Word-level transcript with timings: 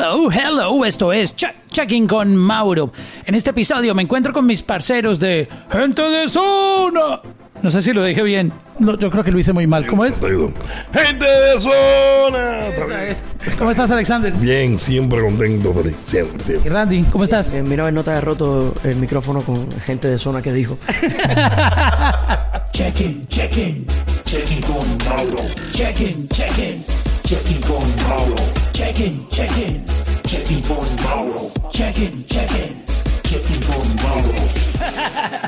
Hello, 0.00 0.30
hello, 0.30 0.84
esto 0.84 1.12
es 1.12 1.34
Check 1.34 1.56
Checking 1.72 2.06
con 2.06 2.36
Mauro. 2.36 2.92
En 3.26 3.34
este 3.34 3.50
episodio 3.50 3.96
me 3.96 4.02
encuentro 4.02 4.32
con 4.32 4.46
mis 4.46 4.62
parceros 4.62 5.18
de 5.18 5.48
Gente 5.72 6.02
de 6.02 6.28
Zona. 6.28 7.20
No 7.60 7.68
sé 7.68 7.82
si 7.82 7.92
lo 7.92 8.04
dije 8.04 8.22
bien. 8.22 8.52
No, 8.78 8.96
yo 8.96 9.10
creo 9.10 9.24
que 9.24 9.32
lo 9.32 9.40
hice 9.40 9.52
muy 9.52 9.66
mal. 9.66 9.84
¿Cómo 9.88 10.04
es? 10.04 10.20
Gente 10.20 11.24
de 11.24 11.58
zona. 11.58 12.68
Es. 13.08 13.26
¿Cómo 13.58 13.72
estás, 13.72 13.90
Alexander? 13.90 14.32
Bien, 14.34 14.78
siempre 14.78 15.20
contento, 15.20 15.74
Feliz. 15.74 15.96
Siempre, 16.00 16.42
Y 16.42 16.46
siempre. 16.46 16.70
Randy, 16.70 17.02
¿cómo 17.10 17.24
estás? 17.24 17.50
Eh, 17.50 17.64
mira, 17.64 17.90
no 17.90 18.04
te 18.04 18.12
hayas 18.12 18.22
roto 18.22 18.72
el 18.84 18.94
micrófono 18.94 19.40
con 19.40 19.68
gente 19.80 20.06
de 20.06 20.16
zona 20.16 20.40
que 20.42 20.52
dijo. 20.52 20.78
Check-in, 22.72 23.26
check-in, 23.26 23.84
check-in 24.24 24.60
con 24.60 24.96
Mauro. 25.08 25.42
Check-in, 25.72 26.28
check-in, 26.28 26.84
check-in 27.24 27.60
con 27.62 27.82
Mauro. 28.08 28.67
Check-in, 28.78 29.10
check-in, 29.30 29.84
check-in 30.24 30.62
con 30.62 30.86
Mauro. 31.02 31.50
Check-in, 31.72 32.24
check-in, 32.26 32.80
check-in 33.24 33.60
con 33.64 33.96
Mauro. 33.96 34.34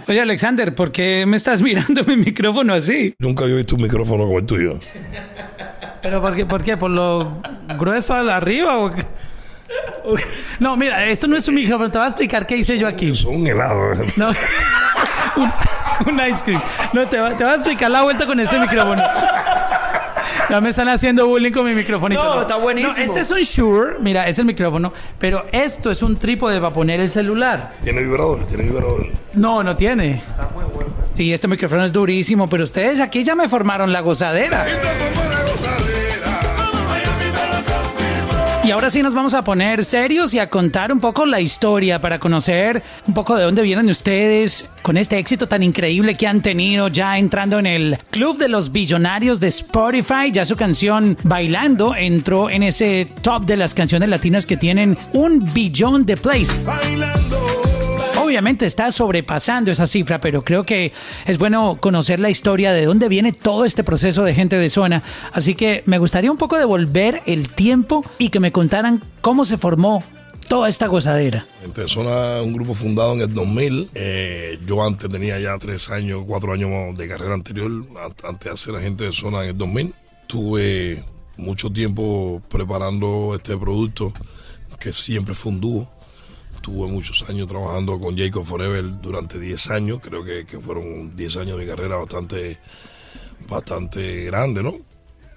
Oye, 0.09 0.21
Alexander, 0.21 0.75
¿por 0.75 0.91
qué 0.91 1.25
me 1.27 1.37
estás 1.37 1.63
mirando 1.63 2.03
mi 2.03 2.17
micrófono 2.17 2.75
así? 2.75 3.15
Nunca 3.21 3.45
había 3.45 3.55
visto 3.55 3.77
un 3.77 3.83
micrófono 3.83 4.25
como 4.25 4.41
el 4.41 4.47
tuyo. 4.47 4.81
¿Pero 6.03 6.21
por 6.21 6.35
qué? 6.35 6.45
¿Por 6.45 6.65
qué? 6.65 6.77
¿Por 6.77 6.91
lo 6.91 7.41
grueso 7.79 8.15
al 8.15 8.31
arriba 8.31 8.79
o 8.79 8.91
No, 10.59 10.77
mira, 10.77 11.07
esto 11.07 11.29
no 11.29 11.37
es 11.37 11.47
un 11.47 11.55
micrófono. 11.55 11.89
Te 11.89 11.99
voy 11.99 12.07
a 12.07 12.09
explicar 12.09 12.49
qué 12.49 12.57
hice 12.57 12.79
yo 12.79 12.89
aquí. 12.89 13.15
Son 13.15 13.37
un 13.37 13.47
helado. 13.47 13.93
No. 14.17 14.31
un, 15.37 15.53
un 16.09 16.21
ice 16.29 16.45
cream. 16.45 16.63
No, 16.93 17.09
te 17.09 17.17
va, 17.17 17.37
te 17.37 17.45
va 17.45 17.53
a 17.53 17.55
explicar 17.55 17.93
la 17.93 18.03
vuelta 18.03 18.27
con 18.27 18.41
este 18.41 18.59
micrófono. 18.59 19.01
Ya 20.51 20.61
me 20.61 20.69
están 20.71 20.89
haciendo 20.89 21.27
bullying 21.29 21.53
con 21.53 21.65
mi 21.65 21.75
micrófono. 21.75 22.15
No, 22.15 22.41
está 22.43 22.57
buenísimo. 22.57 22.93
este 22.99 23.21
es 23.21 23.31
un 23.31 23.43
Shure. 23.43 23.99
Mira, 24.01 24.27
es 24.27 24.39
el 24.39 24.45
micrófono. 24.47 24.93
Pero 25.19 25.47
esto 25.53 25.91
es 25.91 26.03
un 26.03 26.17
trípode 26.17 26.61
para 26.61 26.73
poner 26.73 27.01
el 27.01 27.11
celular. 27.11 27.75
Tiene 27.83 28.03
vibrador, 28.03 28.45
tiene 28.47 28.65
vibrador. 28.65 29.07
No, 29.35 29.63
no 29.63 29.77
tiene. 29.77 30.21
Sí, 31.15 31.33
este 31.33 31.47
micrófono 31.47 31.85
es 31.85 31.93
durísimo. 31.93 32.49
Pero 32.49 32.65
ustedes 32.65 33.01
aquí 33.01 33.23
ya 33.23 33.35
me 33.37 33.49
formaron 33.49 33.93
la 33.93 34.01
gozadera. 34.01 34.67
Y 38.71 38.73
ahora 38.73 38.89
sí 38.89 39.03
nos 39.03 39.15
vamos 39.15 39.35
a 39.35 39.43
poner 39.43 39.85
serios 39.85 40.33
y 40.33 40.39
a 40.39 40.49
contar 40.49 40.93
un 40.93 41.01
poco 41.01 41.27
la 41.27 41.41
historia 41.41 42.01
para 42.01 42.21
conocer 42.21 42.85
un 43.05 43.15
poco 43.15 43.35
de 43.35 43.43
dónde 43.43 43.63
vienen 43.63 43.91
ustedes 43.91 44.71
con 44.83 44.97
este 44.97 45.19
éxito 45.19 45.49
tan 45.49 45.65
increíble 45.65 46.15
que 46.15 46.29
han 46.29 46.41
tenido 46.41 46.87
ya 46.87 47.19
entrando 47.19 47.59
en 47.59 47.67
el 47.67 47.99
Club 48.13 48.39
de 48.39 48.49
los 48.49 48.71
Billonarios 48.71 49.41
de 49.41 49.49
Spotify. 49.49 50.31
Ya 50.31 50.45
su 50.45 50.55
canción 50.55 51.19
Bailando 51.25 51.97
entró 51.97 52.49
en 52.49 52.63
ese 52.63 53.09
top 53.23 53.45
de 53.45 53.57
las 53.57 53.75
canciones 53.75 54.09
latinas 54.09 54.47
que 54.47 54.57
tienen 54.57 54.97
un 55.15 55.53
billón 55.53 56.07
de 56.07 56.17
plays. 56.17 56.53
Obviamente 58.31 58.65
está 58.65 58.93
sobrepasando 58.93 59.73
esa 59.73 59.87
cifra, 59.89 60.21
pero 60.21 60.45
creo 60.45 60.63
que 60.65 60.93
es 61.27 61.37
bueno 61.37 61.77
conocer 61.81 62.21
la 62.21 62.31
historia 62.31 62.71
de 62.71 62.85
dónde 62.85 63.09
viene 63.09 63.33
todo 63.33 63.65
este 63.65 63.83
proceso 63.83 64.23
de 64.23 64.35
gente 64.35 64.55
de 64.57 64.71
zona. 64.71 65.03
Así 65.33 65.57
que 65.57 65.83
me 65.87 65.99
gustaría 65.99 66.31
un 66.31 66.37
poco 66.37 66.57
devolver 66.57 67.23
el 67.27 67.51
tiempo 67.53 68.05
y 68.19 68.29
que 68.29 68.39
me 68.39 68.53
contaran 68.53 69.03
cómo 69.21 69.45
se 69.45 69.59
formó 69.59 70.05
toda 70.49 70.69
esta 70.69 70.87
gozadera. 70.87 71.49
Gente 71.61 71.81
de 71.83 71.89
zona, 71.89 72.41
un 72.43 72.53
grupo 72.53 72.75
fundado 72.75 73.15
en 73.15 73.23
el 73.23 73.35
2000. 73.35 73.91
Eh, 73.97 74.61
yo 74.65 74.87
antes 74.87 75.11
tenía 75.11 75.41
ya 75.41 75.59
tres 75.59 75.91
años, 75.91 76.23
cuatro 76.25 76.53
años 76.53 76.97
de 76.97 77.09
carrera 77.09 77.35
anterior, 77.35 77.69
an- 78.01 78.15
antes 78.29 78.45
de 78.45 78.51
hacer 78.53 78.77
agente 78.77 79.03
de 79.07 79.13
zona 79.13 79.43
en 79.43 79.49
el 79.49 79.59
2000. 79.59 79.93
Tuve 80.29 81.03
mucho 81.37 81.69
tiempo 81.69 82.41
preparando 82.49 83.33
este 83.35 83.57
producto 83.57 84.13
que 84.79 84.93
siempre 84.93 85.35
fue. 85.35 85.51
Tuve 86.63 86.89
muchos 86.91 87.29
años 87.29 87.47
trabajando 87.47 87.99
con 87.99 88.17
Jacob 88.17 88.45
Forever 88.45 89.01
durante 89.01 89.39
10 89.39 89.71
años. 89.71 90.01
Creo 90.03 90.23
que, 90.25 90.45
que 90.45 90.59
fueron 90.59 91.17
10 91.17 91.37
años 91.39 91.59
de 91.59 91.65
mi 91.65 91.71
carrera 91.71 91.97
bastante, 91.97 92.59
bastante 93.49 94.25
grande, 94.25 94.63
¿no? 94.63 94.75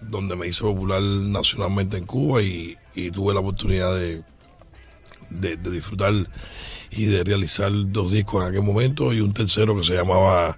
Donde 0.02 0.36
me 0.36 0.48
hice 0.48 0.62
popular 0.64 1.02
nacionalmente 1.02 1.98
en 1.98 2.06
Cuba 2.06 2.42
y, 2.42 2.76
y 2.94 3.10
tuve 3.12 3.34
la 3.34 3.40
oportunidad 3.40 3.96
de, 3.96 4.24
de, 5.30 5.56
de 5.58 5.72
disfrutar 5.72 6.14
y 6.92 7.06
de 7.06 7.24
realizar 7.24 7.72
dos 7.74 8.12
discos 8.12 8.44
en 8.44 8.50
aquel 8.50 8.64
momento 8.64 9.14
y 9.14 9.22
un 9.22 9.34
tercero 9.34 9.76
que 9.76 9.84
se 9.84 9.94
llamaba 9.94 10.58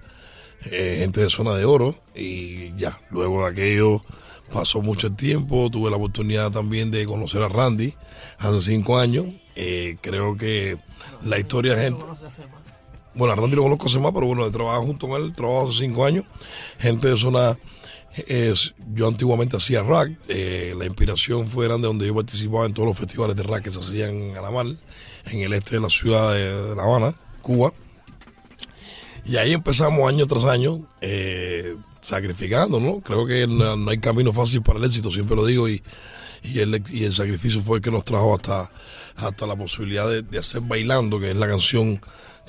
eh, 0.70 0.96
Gente 1.00 1.20
de 1.20 1.30
Zona 1.30 1.54
de 1.54 1.64
Oro. 1.64 1.94
Y 2.14 2.76
ya, 2.76 3.00
luego 3.10 3.44
de 3.44 3.50
aquello 3.52 4.04
pasó 4.52 4.82
mucho 4.82 5.08
el 5.08 5.16
tiempo. 5.16 5.70
Tuve 5.70 5.90
la 5.90 5.96
oportunidad 5.96 6.50
también 6.50 6.90
de 6.90 7.06
conocer 7.06 7.42
a 7.42 7.48
Randy 7.48 7.94
hace 8.38 8.60
cinco 8.60 8.98
años. 8.98 9.26
Eh, 9.56 9.96
creo 10.02 10.36
que 10.36 10.78
la 11.24 11.38
historia 11.38 11.74
de 11.74 11.82
gente. 11.84 12.04
Bueno, 13.14 13.32
a 13.32 13.36
Randy 13.36 13.56
lo 13.56 13.62
conozco 13.62 13.86
hace 13.86 13.98
más, 13.98 14.12
pero 14.12 14.26
bueno, 14.26 14.44
de 14.44 14.50
trabajo 14.50 14.82
junto 14.82 15.08
con 15.08 15.22
él, 15.22 15.32
trabajo 15.32 15.68
hace 15.68 15.78
cinco 15.80 16.04
años. 16.04 16.24
Gente 16.78 17.08
de 17.08 17.16
zona. 17.16 17.58
Es, 18.26 18.74
yo 18.94 19.08
antiguamente 19.08 19.58
hacía 19.58 19.82
rock, 19.82 20.08
eh, 20.28 20.72
la 20.78 20.86
inspiración 20.86 21.46
fue 21.48 21.66
grande 21.66 21.86
donde 21.86 22.06
yo 22.06 22.14
participaba 22.14 22.64
en 22.64 22.72
todos 22.72 22.88
los 22.88 22.98
festivales 22.98 23.36
de 23.36 23.42
rock 23.42 23.60
que 23.60 23.70
se 23.70 23.78
hacían 23.78 24.08
en 24.10 24.36
Alamar, 24.38 24.64
en 25.26 25.40
el 25.40 25.52
este 25.52 25.74
de 25.74 25.82
la 25.82 25.90
ciudad 25.90 26.32
de, 26.32 26.74
La 26.76 26.84
Habana, 26.84 27.14
Cuba. 27.42 27.74
Y 29.26 29.36
ahí 29.36 29.52
empezamos 29.52 30.08
año 30.08 30.26
tras 30.26 30.44
año, 30.44 30.86
eh, 31.02 31.76
sacrificando, 32.00 32.80
¿no? 32.80 33.00
Creo 33.00 33.26
que 33.26 33.46
no 33.46 33.90
hay 33.90 33.98
camino 33.98 34.32
fácil 34.32 34.62
para 34.62 34.78
el 34.78 34.86
éxito, 34.86 35.12
siempre 35.12 35.36
lo 35.36 35.44
digo, 35.44 35.68
y, 35.68 35.82
y, 36.42 36.60
el, 36.60 36.82
y 36.90 37.04
el 37.04 37.12
sacrificio 37.12 37.60
fue 37.60 37.78
el 37.78 37.82
que 37.82 37.90
nos 37.90 38.04
trajo 38.04 38.34
hasta, 38.34 38.70
hasta 39.16 39.46
la 39.46 39.56
posibilidad 39.56 40.08
de, 40.08 40.22
de 40.22 40.38
hacer 40.38 40.60
Bailando, 40.62 41.18
que 41.20 41.30
es 41.30 41.36
la 41.36 41.46
canción 41.46 42.00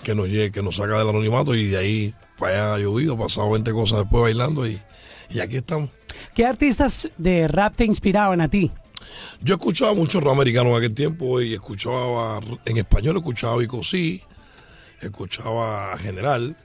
que 0.03 0.15
nos, 0.15 0.27
que 0.27 0.61
nos 0.63 0.75
saca 0.75 0.99
del 0.99 1.09
anonimato, 1.09 1.55
y 1.55 1.67
de 1.67 1.77
ahí 1.77 2.13
para 2.37 2.53
allá 2.53 2.73
ha 2.75 2.79
llovido, 2.79 3.17
pasado 3.17 3.51
20 3.51 3.71
cosas 3.71 3.99
después 3.99 4.21
bailando, 4.21 4.67
y, 4.67 4.79
y 5.29 5.39
aquí 5.39 5.57
estamos. 5.57 5.89
¿Qué 6.33 6.45
artistas 6.45 7.09
de 7.17 7.47
rap 7.47 7.75
te 7.75 7.85
inspiraban 7.85 8.41
a 8.41 8.49
ti? 8.49 8.71
Yo 9.41 9.55
escuchaba 9.55 9.93
mucho 9.93 10.19
rap 10.19 10.33
americano 10.33 10.71
en 10.71 10.77
aquel 10.77 10.93
tiempo 10.93 11.41
y 11.41 11.53
escuchaba 11.53 12.39
en 12.65 12.77
español, 12.77 13.17
escuchaba 13.17 13.57
Vico 13.57 13.83
C, 13.83 14.21
escuchaba 15.01 15.97
General, 15.97 16.55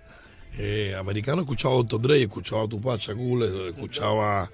eh, 0.58 0.94
americano 0.98 1.42
escuchaba 1.42 1.74
a 1.74 1.78
Dr. 1.78 2.00
Dre, 2.00 2.22
escuchaba 2.22 2.64
a 2.64 2.68
Tupac 2.68 3.00
Shakur, 3.00 3.42
escuchaba 3.68 4.50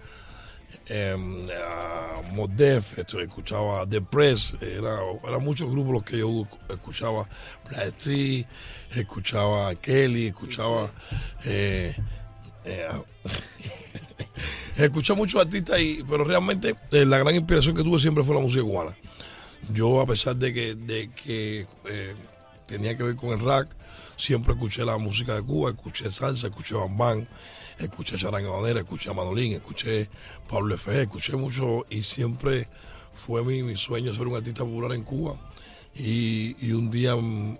em, 0.88 1.46
a 1.50 2.22
Mos 2.32 2.48
Def, 2.56 2.98
esto, 2.98 3.20
escuchaba 3.20 3.86
The 3.86 4.00
Press, 4.00 4.56
era, 4.60 4.98
eran 5.26 5.44
muchos 5.44 5.70
grupos 5.70 5.92
los 5.92 6.02
que 6.02 6.18
yo 6.18 6.46
escuchaba, 6.68 7.28
Black 7.68 7.88
Street, 7.98 8.46
escuchaba 8.94 9.74
Kelly, 9.74 10.28
escuchaba... 10.28 10.90
eh, 11.44 11.94
eh, 12.64 12.88
muchos 15.16 15.40
artistas, 15.40 15.80
y, 15.80 16.04
pero 16.08 16.24
realmente 16.24 16.74
eh, 16.92 17.04
la 17.04 17.18
gran 17.18 17.34
inspiración 17.34 17.74
que 17.74 17.82
tuve 17.82 17.98
siempre 17.98 18.24
fue 18.24 18.34
la 18.34 18.40
música 18.40 18.62
cubana. 18.62 18.96
Yo, 19.72 20.00
a 20.00 20.06
pesar 20.06 20.36
de 20.36 20.52
que, 20.52 20.74
de 20.74 21.10
que 21.10 21.66
eh, 21.86 22.14
tenía 22.66 22.96
que 22.96 23.02
ver 23.02 23.16
con 23.16 23.30
el 23.30 23.40
rock, 23.40 23.68
siempre 24.16 24.52
escuché 24.52 24.84
la 24.84 24.98
música 24.98 25.34
de 25.34 25.42
Cuba, 25.42 25.70
escuché 25.70 26.10
salsa, 26.10 26.48
escuché 26.48 26.74
bambán, 26.74 27.26
escuché 27.78 28.16
charanga 28.16 28.50
madera, 28.50 28.80
escuché 28.80 29.10
a 29.10 29.12
Manolín, 29.14 29.52
escuché 29.54 30.08
Pablo 30.48 30.74
F. 30.74 31.00
escuché 31.00 31.36
mucho 31.36 31.86
y 31.90 32.02
siempre 32.02 32.68
fue 33.14 33.44
mi, 33.44 33.62
mi 33.62 33.76
sueño 33.76 34.14
ser 34.14 34.26
un 34.26 34.36
artista 34.36 34.64
popular 34.64 34.92
en 34.92 35.02
Cuba. 35.02 35.36
Y, 35.94 36.56
y 36.60 36.72
un 36.72 36.90
día 36.90 37.14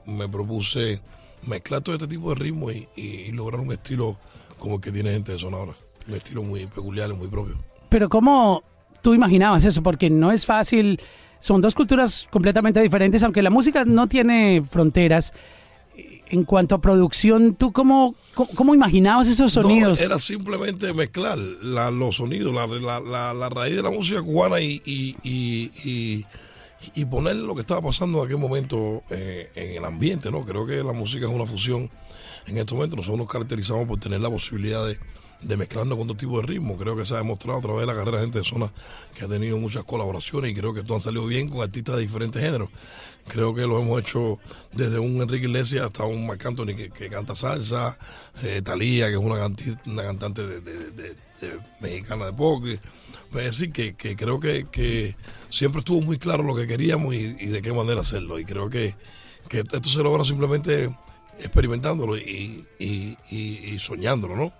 me 0.06 0.28
propuse 0.28 1.00
mezclar 1.46 1.80
todo 1.82 1.94
este 1.96 2.06
tipo 2.06 2.28
de 2.30 2.34
ritmos 2.36 2.72
y, 2.74 2.88
y- 2.94 3.02
y 3.28 3.32
lograr 3.32 3.60
un 3.60 3.72
estilo 3.72 4.16
como 4.58 4.76
el 4.76 4.80
que 4.80 4.92
tiene 4.92 5.10
gente 5.12 5.32
de 5.32 5.38
Sonora. 5.38 5.76
Un 6.06 6.14
estilo 6.14 6.42
muy 6.42 6.66
peculiar 6.66 7.10
y 7.10 7.14
muy 7.14 7.26
propio. 7.28 7.56
Pero 7.88 8.08
¿cómo 8.08 8.62
tú 9.02 9.14
imaginabas 9.14 9.64
eso? 9.64 9.82
Porque 9.82 10.08
no 10.10 10.30
es 10.32 10.46
fácil. 10.46 11.00
Son 11.40 11.60
dos 11.60 11.74
culturas 11.74 12.26
completamente 12.30 12.80
diferentes, 12.80 13.22
aunque 13.22 13.42
la 13.42 13.50
música 13.50 13.84
no 13.84 14.06
tiene 14.08 14.62
fronteras. 14.68 15.32
En 16.30 16.44
cuanto 16.44 16.74
a 16.74 16.80
producción, 16.80 17.54
¿tú 17.54 17.72
cómo, 17.72 18.14
cómo, 18.34 18.48
cómo 18.54 18.74
imaginabas 18.74 19.28
esos 19.28 19.52
sonidos? 19.52 19.98
No, 20.00 20.04
era 20.06 20.18
simplemente 20.18 20.92
mezclar 20.92 21.38
la- 21.38 21.90
los 21.90 22.16
sonidos, 22.16 22.54
la, 22.54 22.66
la- 22.66 23.00
la- 23.00 23.34
la 23.34 23.48
raíz 23.48 23.76
de 23.76 23.82
la 23.82 23.90
música 23.90 24.22
cubana 24.22 24.60
y, 24.60 24.82
y, 24.84 25.16
y, 25.22 25.70
y- 25.84 26.26
y 26.94 27.04
poner 27.06 27.36
lo 27.36 27.54
que 27.54 27.62
estaba 27.62 27.82
pasando 27.82 28.18
en 28.20 28.26
aquel 28.26 28.38
momento 28.38 29.02
eh, 29.10 29.50
en 29.54 29.76
el 29.78 29.84
ambiente, 29.84 30.30
¿no? 30.30 30.44
Creo 30.44 30.64
que 30.66 30.76
la 30.82 30.92
música 30.92 31.26
es 31.26 31.32
una 31.32 31.46
fusión. 31.46 31.90
En 32.48 32.58
este 32.58 32.74
momento 32.74 32.96
nosotros 32.96 33.18
nos 33.18 33.28
caracterizamos 33.30 33.86
por 33.86 33.98
tener 34.00 34.20
la 34.20 34.30
posibilidad 34.30 34.84
de, 34.86 35.56
mezclarnos 35.56 35.96
con 35.98 36.08
otro 36.08 36.16
tipo 36.16 36.40
de 36.40 36.46
ritmo. 36.46 36.76
Creo 36.76 36.96
que 36.96 37.04
se 37.06 37.14
ha 37.14 37.18
demostrado 37.18 37.58
a 37.58 37.62
través 37.62 37.80
de 37.82 37.86
la 37.86 37.94
carrera 37.94 38.16
de 38.18 38.24
gente 38.24 38.38
de 38.38 38.44
zona 38.44 38.72
que 39.16 39.24
ha 39.24 39.28
tenido 39.28 39.56
muchas 39.58 39.84
colaboraciones 39.84 40.50
y 40.50 40.54
creo 40.54 40.72
que 40.74 40.82
todo 40.82 40.96
han 40.96 41.00
salido 41.02 41.26
bien 41.26 41.48
con 41.48 41.60
artistas 41.62 41.96
de 41.96 42.02
diferentes 42.02 42.42
géneros. 42.42 42.70
Creo 43.28 43.54
que 43.54 43.62
lo 43.62 43.78
hemos 43.80 44.00
hecho 44.00 44.38
desde 44.72 44.98
un 44.98 45.20
Enrique 45.20 45.46
Iglesias 45.46 45.84
hasta 45.84 46.04
un 46.04 46.26
Marc 46.26 46.44
Anthony 46.46 46.74
que, 46.74 46.90
que 46.90 47.08
canta 47.10 47.34
salsa, 47.34 47.98
eh, 48.42 48.62
Talía, 48.62 49.06
que 49.08 49.12
es 49.14 49.18
una, 49.18 49.36
canti- 49.36 49.76
una 49.86 50.02
cantante 50.02 50.46
de, 50.46 51.14
mexicana 51.80 52.26
de 52.26 52.32
pop. 52.32 52.64
que- 52.64 52.80
Es 53.38 53.44
decir, 53.44 53.70
que, 53.72 53.94
que 53.94 54.16
creo 54.16 54.40
que, 54.40 54.66
que 54.72 55.14
siempre 55.50 55.80
estuvo 55.80 56.00
muy 56.00 56.16
claro 56.18 56.42
lo 56.42 56.54
que 56.56 56.66
queríamos 56.66 57.14
y, 57.14 57.18
y 57.38 57.46
de 57.46 57.60
qué 57.60 57.72
manera 57.74 58.00
hacerlo. 58.00 58.38
Y 58.38 58.44
creo 58.46 58.70
que, 58.70 58.94
que 59.50 59.58
esto 59.58 59.84
se 59.84 60.02
logra 60.02 60.24
simplemente 60.24 60.88
experimentándolo 61.40 62.16
y, 62.16 62.64
y- 62.78 63.16
y- 63.30 63.60
y 63.74 63.78
soñándolo, 63.78 64.36
¿no? 64.36 64.52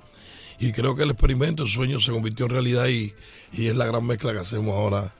Y 0.61 0.73
creo 0.73 0.97
que 0.97 1.05
el 1.05 1.11
experimento, 1.11 1.63
el 1.63 1.69
sueño 1.69 2.01
se 2.01 2.11
convirtió 2.13 2.47
en 2.47 2.53
realidad 2.53 2.89
y, 2.89 3.15
y 3.53 3.67
es 3.69 3.77
la 3.77 3.87
gran 3.87 4.05
mezcla 4.07 4.33
que 4.33 4.41
hacemos 4.41 4.75
ahora 4.75 5.13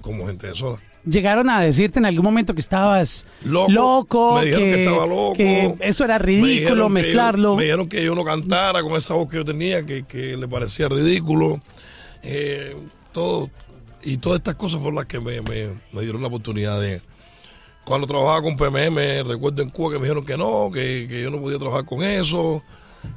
como 0.00 0.26
gente 0.26 0.46
de 0.46 0.54
zona. 0.54 0.80
Llegaron 1.04 1.48
a 1.48 1.62
decirte 1.62 1.98
en 1.98 2.04
algún 2.04 2.24
momento 2.24 2.52
que 2.54 2.60
estabas 2.60 3.24
Loco. 3.44 3.70
loco, 3.72 4.34
Me 4.34 4.44
dijeron 4.46 4.70
que, 4.70 4.82
estaba 4.82 5.06
loco. 5.06 5.32
que 5.34 5.74
eso 5.80 6.04
era 6.04 6.18
ridículo 6.18 6.88
mezclarlo. 6.90 7.50
yo- 7.52 7.56
me 7.56 7.62
dijeron 7.64 7.88
que 7.88 8.04
yo 8.04 8.14
no 8.14 8.22
cantara 8.24 8.82
con 8.82 8.92
esa 8.96 9.14
voz 9.14 9.28
que 9.30 9.36
yo 9.38 9.44
tenía, 9.44 9.84
que, 9.86 10.04
que 10.04 10.36
le 10.36 10.46
parecía 10.48 10.88
ridículo. 10.88 11.62
Eh, 12.22 12.76
todo. 13.12 13.50
Y 14.02 14.18
todas 14.18 14.38
estas 14.40 14.54
cosas 14.56 14.78
fueron 14.80 14.96
las 14.96 15.06
que 15.06 15.20
me, 15.20 15.40
me- 15.42 15.68
me 15.92 16.02
dieron 16.02 16.20
la 16.22 16.28
oportunidad 16.28 16.78
de. 16.80 17.00
Cuando 17.84 18.06
trabajaba 18.06 18.42
con 18.42 18.56
PMM, 18.56 19.26
recuerdo 19.26 19.62
en 19.62 19.70
Cuba 19.70 19.92
que 19.92 19.98
me 19.98 20.04
dijeron 20.04 20.24
que 20.24 20.36
no, 20.36 20.70
que, 20.72 21.06
que 21.08 21.22
yo 21.22 21.30
no 21.30 21.40
podía 21.40 21.58
trabajar 21.58 21.84
con 21.84 22.02
eso. 22.02 22.62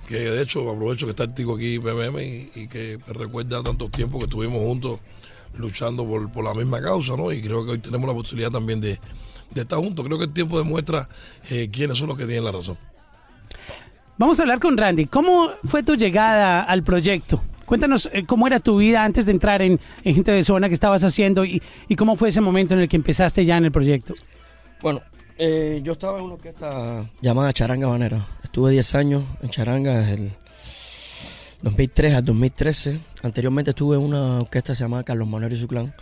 Que 0.07 0.17
de 0.17 0.41
hecho 0.41 0.69
aprovecho 0.69 1.05
que 1.05 1.11
está 1.11 1.23
el 1.23 1.33
tico 1.33 1.55
aquí 1.55 1.77
PMM 1.77 2.19
y, 2.19 2.51
y 2.55 2.67
que 2.67 2.97
me 3.05 3.13
recuerda 3.13 3.61
tantos 3.61 3.91
tiempos 3.91 4.19
que 4.19 4.25
estuvimos 4.25 4.59
juntos 4.59 4.99
luchando 5.57 6.05
por, 6.05 6.31
por 6.31 6.43
la 6.43 6.53
misma 6.53 6.81
causa, 6.81 7.15
¿no? 7.15 7.31
Y 7.31 7.41
creo 7.41 7.65
que 7.65 7.71
hoy 7.71 7.79
tenemos 7.79 8.07
la 8.07 8.13
posibilidad 8.13 8.49
también 8.49 8.81
de, 8.81 8.99
de 9.51 9.61
estar 9.61 9.79
juntos. 9.79 10.05
Creo 10.05 10.17
que 10.17 10.25
el 10.25 10.33
tiempo 10.33 10.57
demuestra 10.57 11.07
eh, 11.49 11.69
quiénes 11.71 11.97
son 11.97 12.07
los 12.07 12.17
que 12.17 12.25
tienen 12.25 12.45
la 12.45 12.51
razón. 12.51 12.77
Vamos 14.17 14.39
a 14.39 14.43
hablar 14.43 14.59
con 14.59 14.77
Randy. 14.77 15.07
¿Cómo 15.07 15.51
fue 15.63 15.83
tu 15.83 15.95
llegada 15.95 16.61
al 16.63 16.83
proyecto? 16.83 17.41
Cuéntanos 17.65 18.09
eh, 18.13 18.25
cómo 18.25 18.47
era 18.47 18.59
tu 18.59 18.77
vida 18.77 19.03
antes 19.03 19.25
de 19.25 19.31
entrar 19.31 19.61
en, 19.61 19.79
en 20.03 20.15
Gente 20.15 20.31
de 20.31 20.43
Zona, 20.43 20.67
qué 20.67 20.73
estabas 20.73 21.03
haciendo 21.03 21.45
y, 21.45 21.61
y 21.87 21.95
cómo 21.95 22.15
fue 22.15 22.29
ese 22.29 22.41
momento 22.41 22.73
en 22.73 22.81
el 22.81 22.89
que 22.89 22.95
empezaste 22.95 23.45
ya 23.45 23.57
en 23.57 23.65
el 23.65 23.71
proyecto. 23.71 24.13
Bueno, 24.83 25.01
eh, 25.37 25.79
yo 25.81 25.93
estaba 25.93 26.17
en 26.19 26.25
una 26.25 26.33
orquesta 26.33 27.09
llamada 27.21 27.53
Charanga 27.53 27.87
Banera. 27.87 28.27
Estuve 28.43 28.71
10 28.71 28.95
años 28.95 29.23
en 29.41 29.49
Charanga 29.49 29.97
desde 29.97 30.15
el 30.15 30.31
2003 31.61 32.15
al 32.15 32.25
2013. 32.25 32.99
Anteriormente 33.21 33.69
estuve 33.71 33.95
en 33.95 34.03
una 34.03 34.39
orquesta 34.39 34.73
llamada 34.73 35.03
Carlos 35.03 35.25
Manuel 35.25 35.53
y 35.53 35.55
su 35.55 35.69
clan, 35.69 35.95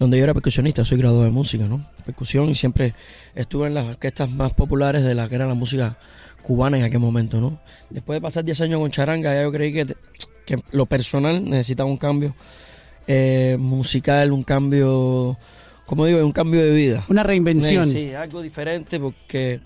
donde 0.00 0.18
yo 0.18 0.24
era 0.24 0.34
percusionista, 0.34 0.84
soy 0.84 0.98
graduado 0.98 1.22
de 1.22 1.30
música, 1.30 1.66
¿no? 1.66 1.86
Percusión 2.04 2.48
y 2.48 2.56
siempre 2.56 2.96
estuve 3.36 3.68
en 3.68 3.74
las 3.74 3.86
orquestas 3.86 4.28
más 4.28 4.54
populares 4.54 5.04
de 5.04 5.14
la 5.14 5.28
que 5.28 5.36
era 5.36 5.46
la 5.46 5.54
música 5.54 5.96
cubana 6.42 6.78
en 6.78 6.82
aquel 6.82 6.98
momento, 6.98 7.40
¿no? 7.40 7.60
Después 7.90 8.16
de 8.16 8.22
pasar 8.22 8.44
10 8.44 8.60
años 8.62 8.80
con 8.80 8.90
Charanga, 8.90 9.32
ya 9.32 9.42
yo 9.42 9.52
creí 9.52 9.72
que, 9.72 9.86
que 10.44 10.56
lo 10.72 10.86
personal 10.86 11.44
necesitaba 11.44 11.88
un 11.88 11.96
cambio 11.96 12.34
eh, 13.06 13.56
musical, 13.60 14.32
un 14.32 14.42
cambio, 14.42 15.38
como 15.90 16.06
digo, 16.06 16.24
un 16.24 16.30
cambio 16.30 16.62
de 16.62 16.70
vida. 16.70 17.02
Una 17.08 17.24
reinvención. 17.24 17.84
Sí, 17.84 18.10
sí, 18.10 18.14
algo 18.14 18.42
diferente 18.42 19.00
porque 19.00 19.58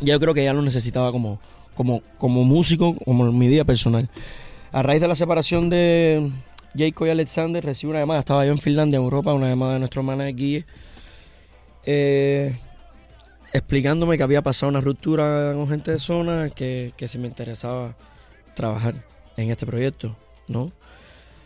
yo 0.00 0.18
creo 0.18 0.32
que 0.32 0.42
ya 0.42 0.54
lo 0.54 0.62
necesitaba 0.62 1.12
como, 1.12 1.38
como, 1.74 2.00
como 2.16 2.44
músico, 2.44 2.94
como 3.04 3.26
en 3.26 3.36
mi 3.36 3.46
vida 3.46 3.62
personal. 3.64 4.08
A 4.72 4.82
raíz 4.82 5.02
de 5.02 5.08
la 5.08 5.14
separación 5.14 5.68
de 5.68 6.30
Jacob 6.74 7.08
y 7.08 7.10
Alexander, 7.10 7.62
recibí 7.62 7.90
una 7.90 8.00
llamada, 8.00 8.20
estaba 8.20 8.46
yo 8.46 8.52
en 8.52 8.58
Finlandia, 8.58 8.96
en 8.96 9.02
Europa, 9.02 9.34
una 9.34 9.46
llamada 9.46 9.74
de 9.74 9.80
nuestro 9.80 10.02
manager 10.02 10.34
Guille, 10.34 10.64
eh, 11.84 12.56
explicándome 13.52 14.16
que 14.16 14.22
había 14.22 14.40
pasado 14.40 14.70
una 14.70 14.80
ruptura 14.80 15.52
con 15.52 15.68
gente 15.68 15.90
de 15.90 15.98
zona, 15.98 16.48
que, 16.48 16.94
que 16.96 17.06
si 17.06 17.18
me 17.18 17.28
interesaba 17.28 17.94
trabajar 18.54 18.94
en 19.36 19.50
este 19.50 19.66
proyecto, 19.66 20.16
¿no? 20.48 20.72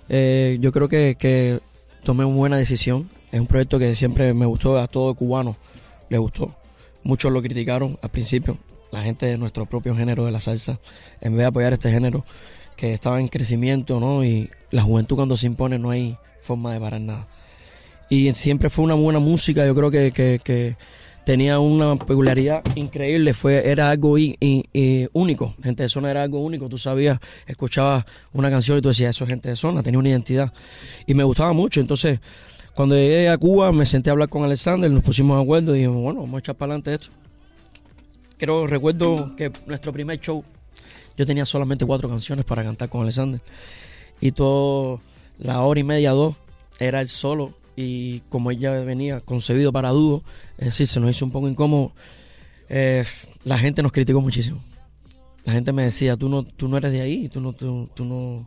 Eh, 0.09 0.57
yo 0.61 0.71
creo 0.71 0.89
que, 0.89 1.17
que 1.19 1.59
tomé 2.05 2.25
una 2.25 2.37
buena 2.37 2.57
decisión. 2.59 3.11
Es 3.33 3.41
un 3.41 3.47
proyecto 3.47 3.79
que 3.79 3.95
siempre 3.95 4.33
me 4.35 4.47
gustó, 4.47 4.79
a 4.79 4.87
todo 4.89 5.15
cubano 5.15 5.57
le 6.09 6.19
gustó. 6.19 6.55
Muchos 7.03 7.31
lo 7.33 7.43
criticaron 7.43 7.99
al 8.03 8.11
principio, 8.11 8.59
la 8.91 9.03
gente 9.03 9.27
de 9.27 9.37
nuestro 9.39 9.67
propio 9.67 9.95
género 9.95 10.25
de 10.25 10.33
la 10.33 10.41
salsa, 10.41 10.81
en 11.21 11.33
vez 11.33 11.41
de 11.41 11.45
apoyar 11.47 11.73
este 11.73 11.91
género 11.91 12.25
que 12.77 12.93
estaba 12.93 13.21
en 13.21 13.29
crecimiento, 13.29 14.01
¿no? 14.01 14.25
Y 14.25 14.49
la 14.71 14.83
juventud 14.83 15.17
cuando 15.17 15.37
se 15.37 15.47
impone 15.47 15.79
no 15.79 15.91
hay 15.91 16.17
forma 16.41 16.73
de 16.73 16.81
parar 16.81 17.01
nada. 17.01 17.29
Y 18.09 18.33
siempre 18.33 18.71
fue 18.71 18.85
una 18.85 18.95
buena 18.95 19.19
música, 19.19 19.67
yo 19.67 19.75
creo 19.75 19.91
que, 19.91 20.11
que- 20.43 20.77
tenía 21.27 21.59
una 21.59 21.95
peculiaridad 21.97 22.63
increíble, 22.75 23.35
fue, 23.35 23.71
era 23.71 23.91
algo 23.91 24.17
i- 24.19 24.39
único, 25.13 25.55
gente 25.63 25.83
de 25.83 25.91
zona 25.91 26.11
era 26.11 26.23
algo 26.23 26.41
único, 26.41 26.71
tú 26.71 26.79
sabías, 26.79 27.19
escuchabas 27.47 28.07
una 28.33 28.49
canción 28.49 28.79
y 28.79 28.81
tú 28.81 28.89
decías, 28.89 29.11
eso 29.15 29.25
es 29.25 29.29
gente 29.31 29.51
de 29.51 29.57
zona, 29.57 29.83
tenía 29.83 29.99
una 29.99 30.09
identidad. 30.09 30.51
Y 31.07 31.13
me 31.13 31.25
gustaba 31.25 31.53
mucho, 31.53 31.83
entonces 31.83 32.21
cuando 32.75 32.95
llegué 32.95 33.29
a 33.29 33.39
Cuba 33.39 33.73
me 33.73 33.87
senté 33.87 34.11
a 34.11 34.13
hablar 34.13 34.29
con 34.29 34.45
Alexander, 34.45 34.91
nos 34.91 35.03
pusimos 35.03 35.37
de 35.37 35.43
acuerdo 35.43 35.75
y 35.75 35.81
dijimos, 35.81 36.03
bueno, 36.03 36.21
vamos 36.21 36.37
a 36.37 36.39
echar 36.39 36.55
para 36.55 36.73
adelante 36.75 36.95
esto. 36.95 37.09
Creo, 38.37 38.67
recuerdo 38.67 39.35
que 39.37 39.51
nuestro 39.67 39.93
primer 39.93 40.21
show, 40.21 40.45
yo 41.17 41.27
tenía 41.27 41.45
solamente 41.45 41.85
cuatro 41.85 42.09
canciones 42.09 42.45
para 42.45 42.63
cantar 42.63 42.89
con 42.89 43.03
Alexander. 43.03 43.41
Y 44.21 44.33
todo, 44.33 45.01
la 45.39 45.61
hora 45.63 45.81
y 45.81 45.85
media, 45.85 46.13
dos, 46.13 46.37
era 46.79 47.01
el 47.01 47.09
solo. 47.09 47.55
Y 47.75 48.21
como 48.29 48.51
ella 48.51 48.73
venía 48.81 49.21
concebido 49.21 49.73
para 49.73 49.91
dúo, 49.91 50.23
es 50.57 50.67
decir, 50.67 50.87
se 50.87 51.01
nos 51.01 51.11
hizo 51.11 51.25
un 51.25 51.33
poco 51.33 51.49
incómodo. 51.49 51.93
eh, 52.69 53.05
la 53.45 53.59
gente 53.59 53.83
nos 53.83 53.93
criticó 53.93 54.21
muchísimo. 54.21 54.63
La 55.45 55.53
gente 55.53 55.73
me 55.73 55.85
decía, 55.85 56.17
tú 56.17 56.29
no, 56.29 56.43
tú 56.43 56.69
no 56.69 56.77
eres 56.77 56.93
de 56.93 57.01
ahí, 57.01 57.29
tú 57.29 57.41
no, 57.41 57.53
tú, 57.53 57.89
tú 57.95 58.05
no, 58.05 58.47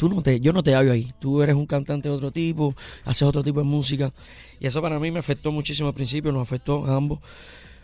tú 0.00 0.08
no 0.08 0.22
te, 0.22 0.40
yo 0.40 0.54
no 0.54 0.62
te 0.62 0.74
hallo 0.74 0.92
ahí. 0.92 1.12
Tú 1.18 1.42
eres 1.42 1.54
un 1.54 1.66
cantante 1.66 2.08
de 2.08 2.14
otro 2.14 2.30
tipo, 2.30 2.74
haces 3.04 3.20
otro 3.20 3.44
tipo 3.44 3.60
de 3.60 3.66
música. 3.66 4.10
Y 4.58 4.66
eso 4.66 4.80
para 4.80 4.98
mí 4.98 5.10
me 5.10 5.18
afectó 5.18 5.52
muchísimo 5.52 5.88
al 5.88 5.94
principio, 5.94 6.32
nos 6.32 6.40
afectó 6.40 6.86
a 6.86 6.96
ambos, 6.96 7.18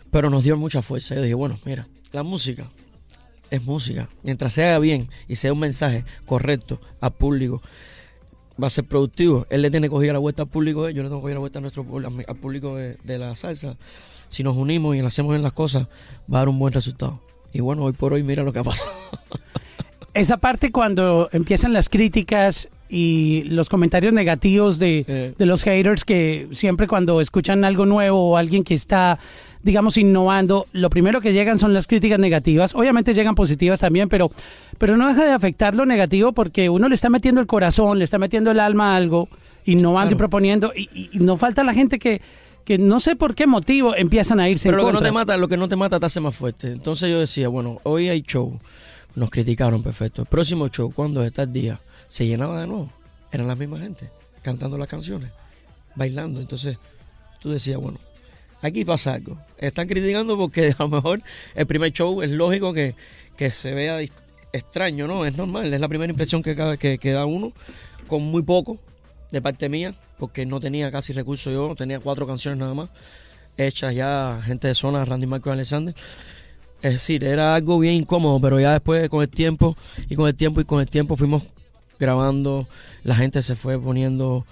pero 0.09 0.31
nos 0.31 0.43
dio 0.43 0.57
mucha 0.57 0.81
fuerza. 0.81 1.13
Yo 1.13 1.21
dije, 1.21 1.35
bueno, 1.35 1.59
mira, 1.63 1.87
la 2.13 2.23
música 2.23 2.71
es 3.51 3.63
música. 3.63 4.09
Mientras 4.23 4.53
se 4.53 4.65
haga 4.65 4.79
bien 4.79 5.11
y 5.27 5.35
sea 5.35 5.53
un 5.53 5.59
mensaje 5.59 6.05
correcto 6.25 6.81
al 7.01 7.13
público, 7.13 7.61
va 8.61 8.65
a 8.65 8.71
ser 8.71 8.85
productivo. 8.85 9.45
Él 9.51 9.61
le 9.61 9.69
tiene 9.69 9.87
cogida 9.87 10.13
la 10.13 10.19
vuelta 10.19 10.41
al 10.41 10.49
público, 10.49 10.89
yo 10.89 11.03
le 11.03 11.09
tengo 11.09 11.21
cogida 11.21 11.35
la 11.35 11.41
vuelta 11.41 11.59
a 11.59 11.61
nuestro, 11.61 11.85
al 12.03 12.35
público 12.37 12.77
de, 12.77 13.17
la 13.19 13.35
salsa. 13.35 13.77
Si 14.27 14.41
nos 14.41 14.57
unimos 14.57 14.95
y 14.95 15.01
hacemos 15.01 15.33
bien 15.33 15.43
las 15.43 15.53
cosas, 15.53 15.83
va 16.33 16.37
a 16.37 16.41
dar 16.41 16.49
un 16.49 16.57
buen 16.57 16.73
resultado. 16.73 17.21
Y 17.53 17.59
bueno, 17.59 17.83
hoy 17.83 17.93
por 17.93 18.13
hoy 18.13 18.23
mira 18.23 18.41
lo 18.41 18.51
que 18.51 18.57
ha 18.57 18.63
pasado. 18.63 18.89
Esa 20.19 20.37
parte 20.37 20.71
cuando 20.71 21.29
empiezan 21.31 21.73
las 21.73 21.89
críticas 21.89 22.69
y 22.89 23.43
los 23.47 23.67
comentarios 23.69 24.13
negativos 24.13 24.79
de, 24.79 25.33
de 25.37 25.45
los 25.45 25.63
haters 25.63 26.05
que 26.05 26.47
siempre 26.51 26.87
cuando 26.87 27.19
escuchan 27.21 27.65
algo 27.65 27.85
nuevo 27.85 28.31
o 28.31 28.37
alguien 28.37 28.63
que 28.63 28.73
está, 28.73 29.19
digamos, 29.61 29.97
innovando, 29.97 30.67
lo 30.71 30.89
primero 30.89 31.19
que 31.19 31.33
llegan 31.33 31.59
son 31.59 31.73
las 31.73 31.85
críticas 31.87 32.19
negativas. 32.19 32.73
Obviamente 32.75 33.13
llegan 33.13 33.35
positivas 33.35 33.79
también, 33.81 34.07
pero, 34.07 34.31
pero 34.77 34.95
no 34.95 35.07
deja 35.07 35.25
de 35.25 35.31
afectar 35.31 35.75
lo 35.75 35.85
negativo 35.85 36.31
porque 36.31 36.69
uno 36.69 36.87
le 36.87 36.95
está 36.95 37.09
metiendo 37.09 37.41
el 37.41 37.47
corazón, 37.47 37.97
le 37.99 38.05
está 38.05 38.17
metiendo 38.19 38.51
el 38.51 38.59
alma 38.61 38.93
a 38.93 38.97
algo, 38.97 39.27
innovando 39.65 40.15
y 40.15 40.17
proponiendo. 40.17 40.71
Y, 40.75 40.89
y- 40.93 41.09
y 41.11 41.19
no 41.19 41.35
falta 41.35 41.63
la 41.65 41.73
gente 41.73 41.99
que, 41.99 42.21
que 42.63 42.77
no 42.77 43.01
sé 43.01 43.17
por 43.17 43.35
qué 43.35 43.47
motivo 43.47 43.95
empiezan 43.97 44.39
a 44.39 44.47
irse 44.49 44.69
Pero 44.69 44.79
en 44.79 44.85
lo 44.85 44.87
que 44.87 44.93
no 44.93 45.01
te 45.01 45.11
mata, 45.11 45.35
lo 45.37 45.47
que 45.49 45.57
no 45.57 45.67
te 45.67 45.75
mata 45.75 45.99
te 45.99 46.05
hace 46.05 46.21
más 46.21 46.35
fuerte. 46.35 46.71
Entonces 46.71 47.09
yo 47.09 47.19
decía, 47.19 47.49
bueno, 47.49 47.79
hoy 47.83 48.07
hay 48.07 48.21
show. 48.21 48.57
Nos 49.17 49.31
criticaron, 49.31 49.81
perfecto. 49.81 50.21
El 50.21 50.27
próximo 50.27 50.67
show, 50.69 50.91
cuando 50.93 51.23
está 51.23 51.41
el 51.41 51.51
día, 51.51 51.79
se 52.07 52.27
llenaba 52.27 52.61
de 52.61 52.67
nuevo. 52.67 52.91
Eran 53.31 53.47
la 53.47 53.55
misma 53.55 53.79
gente, 53.79 54.11
cantando 54.43 54.77
las 54.77 54.87
canciones, 54.87 55.31
bailando. 55.95 56.39
Entonces 56.39 56.77
tú 57.41 57.49
decías, 57.49 57.81
bueno, 57.81 57.97
aquí 58.61 58.85
pasa 58.85 59.15
algo. 59.15 59.35
Están 59.57 59.87
criticando 59.87 60.37
porque 60.37 60.75
a 60.77 60.83
lo 60.83 60.89
mejor 60.89 61.23
el 61.55 61.65
primer 61.65 61.91
show 61.93 62.21
es 62.21 62.29
lógico 62.29 62.73
que, 62.73 62.93
que 63.35 63.49
se 63.49 63.73
vea 63.73 63.99
extraño, 64.53 65.07
¿no? 65.07 65.25
Es 65.25 65.35
normal, 65.35 65.73
es 65.73 65.81
la 65.81 65.87
primera 65.87 66.11
impresión 66.11 66.43
que, 66.43 66.99
que 67.01 67.11
da 67.11 67.25
uno, 67.25 67.53
con 68.05 68.21
muy 68.21 68.43
poco 68.43 68.77
de 69.31 69.41
parte 69.41 69.67
mía, 69.67 69.95
porque 70.19 70.45
no 70.45 70.59
tenía 70.59 70.91
casi 70.91 71.11
recursos 71.11 71.51
yo, 71.51 71.73
tenía 71.73 71.99
cuatro 71.99 72.27
canciones 72.27 72.59
nada 72.59 72.75
más 72.75 72.89
hechas 73.57 73.93
ya 73.93 74.39
gente 74.43 74.67
de 74.67 74.75
zona, 74.75 75.03
Randy 75.03 75.25
Marco 75.25 75.49
y 75.49 75.53
Alexander. 75.53 75.95
Es 76.81 76.93
decir, 76.93 77.23
era 77.23 77.55
algo 77.55 77.79
bien 77.79 77.95
incómodo, 77.95 78.39
pero 78.39 78.59
ya 78.59 78.73
después 78.73 79.09
con 79.09 79.21
el 79.21 79.29
tiempo 79.29 79.75
y 80.09 80.15
con 80.15 80.27
el 80.27 80.35
tiempo 80.35 80.61
y 80.61 80.65
con 80.65 80.79
el 80.79 80.87
tiempo 80.87 81.15
fuimos 81.15 81.53
grabando, 81.99 82.67
la 83.03 83.15
gente 83.15 83.41
se 83.41 83.55
fue 83.55 83.79
poniendo 83.79 84.45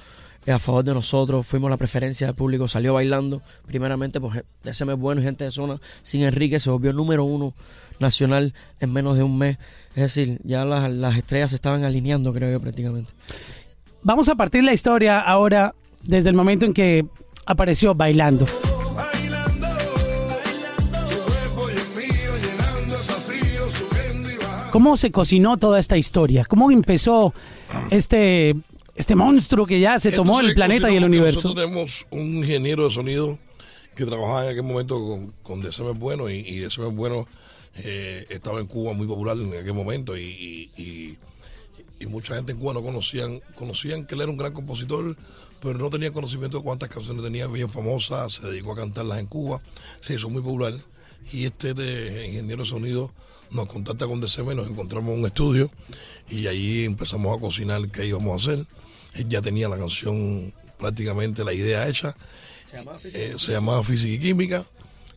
a 0.48 0.60
favor 0.60 0.84
de 0.84 0.94
nosotros, 0.94 1.46
fuimos 1.48 1.70
la 1.70 1.78
preferencia 1.78 2.28
del 2.28 2.36
público, 2.36 2.68
salió 2.68 2.94
bailando. 2.94 3.42
Primeramente, 3.66 4.20
de 4.20 4.72
ese 4.72 4.86
mes 4.86 4.98
bueno 4.98 5.22
y 5.22 5.24
gente 5.24 5.44
de 5.44 5.52
zona, 5.52 5.80
sin 6.02 6.24
Enrique 6.24 6.60
se 6.60 6.70
volvió 6.70 6.94
número 6.94 7.24
uno 7.24 7.54
nacional 8.00 8.54
en 8.80 8.94
menos 8.94 9.18
de 9.18 9.24
un 9.24 9.38
mes. 9.38 9.58
Es 9.96 10.04
decir, 10.04 10.40
ya 10.44 10.66
las, 10.66 10.92
las 10.92 11.18
estrellas 11.18 11.50
se 11.50 11.56
estaban 11.56 11.84
alineando, 11.84 12.34
creo 12.34 12.52
yo, 12.52 12.60
prácticamente. 12.60 13.12
Vamos 14.04 14.30
a 14.30 14.36
partir 14.36 14.64
la 14.64 14.74
historia 14.74 15.20
ahora 15.20 15.74
desde 16.04 16.30
el 16.30 16.36
momento 16.36 16.66
en 16.66 16.74
que 16.74 17.06
apareció. 17.48 17.96
Bailando, 17.96 18.46
¿Cómo 24.76 24.98
se 24.98 25.10
cocinó 25.10 25.56
toda 25.56 25.80
esta 25.80 25.96
historia? 25.96 26.44
¿Cómo 26.44 26.70
empezó 26.70 27.34
este, 27.92 28.54
este 28.94 29.16
monstruo 29.16 29.66
que 29.66 29.80
ya 29.80 29.98
se 30.00 30.12
tomó 30.12 30.42
el 30.42 30.54
planeta 30.54 30.92
y 30.92 30.98
el 30.98 31.06
universo? 31.06 31.48
Nosotros 31.48 31.66
tenemos 31.66 32.06
un 32.12 32.40
ingeniero 32.40 32.84
de 32.86 32.94
sonido 32.94 33.40
que 33.96 34.06
trabajaba 34.06 34.44
en 34.44 34.50
aquel 34.50 34.64
momento 34.64 35.00
con, 35.00 35.34
con 35.44 35.98
Bueno 35.98 36.30
y, 36.30 36.40
y 36.40 36.68
Bueno 36.92 37.26
eh, 37.78 38.26
estaba 38.30 38.60
en 38.60 38.66
Cuba 38.66 38.92
muy 38.92 39.08
popular 39.08 39.38
en 39.38 39.48
aquel 39.58 39.72
momento 39.74 40.18
y, 40.18 40.24
y- 40.24 40.72
y- 40.76 41.18
y 41.98 42.06
mucha 42.08 42.36
gente 42.36 42.52
en 42.52 42.58
Cuba 42.58 42.74
no 42.74 42.84
conocían, 42.84 43.40
conocían 43.56 44.06
que 44.06 44.16
él 44.16 44.22
era 44.24 44.30
un 44.30 44.36
gran 44.36 44.52
compositor, 44.52 45.16
pero 45.62 45.80
no 45.80 45.90
tenían 45.90 46.12
conocimiento 46.12 46.58
de 46.58 46.64
cuántas 46.66 46.90
canciones 46.90 47.24
tenía 47.24 47.48
bien 47.48 47.70
famosas, 47.70 48.34
se 48.34 48.48
dedicó 48.48 48.74
a 48.74 48.76
cantarlas 48.76 49.20
en 49.20 49.28
Cuba, 49.28 49.62
se 50.02 50.16
hizo 50.16 50.30
muy 50.30 50.42
popular 50.42 50.74
y 51.32 51.46
este 51.46 51.74
de 51.74 52.28
ingeniero 52.28 52.64
de 52.64 52.70
sonido 52.70 53.12
nos 53.52 53.68
contacta 53.68 54.08
con 54.08 54.20
DCM, 54.20 54.56
nos 54.56 54.68
encontramos 54.70 55.14
en 55.14 55.20
un 55.20 55.26
estudio 55.26 55.72
y 56.30 56.48
ahí 56.48 56.86
empezamos 56.86 57.36
a 57.36 57.40
cocinar 57.40 57.88
qué 57.90 58.06
íbamos 58.06 58.32
a 58.34 58.54
hacer. 58.54 58.66
Él 59.14 59.30
ya 59.30 59.42
tenía 59.42 59.70
la 59.70 59.78
canción 59.78 60.54
prácticamente 60.78 61.44
la 61.44 61.54
idea 61.54 61.88
hecha, 61.88 62.16
eh, 63.06 63.36
se 63.38 63.52
llamaba 63.52 63.84
Física 63.84 64.14
y 64.14 64.20
Química. 64.20 64.66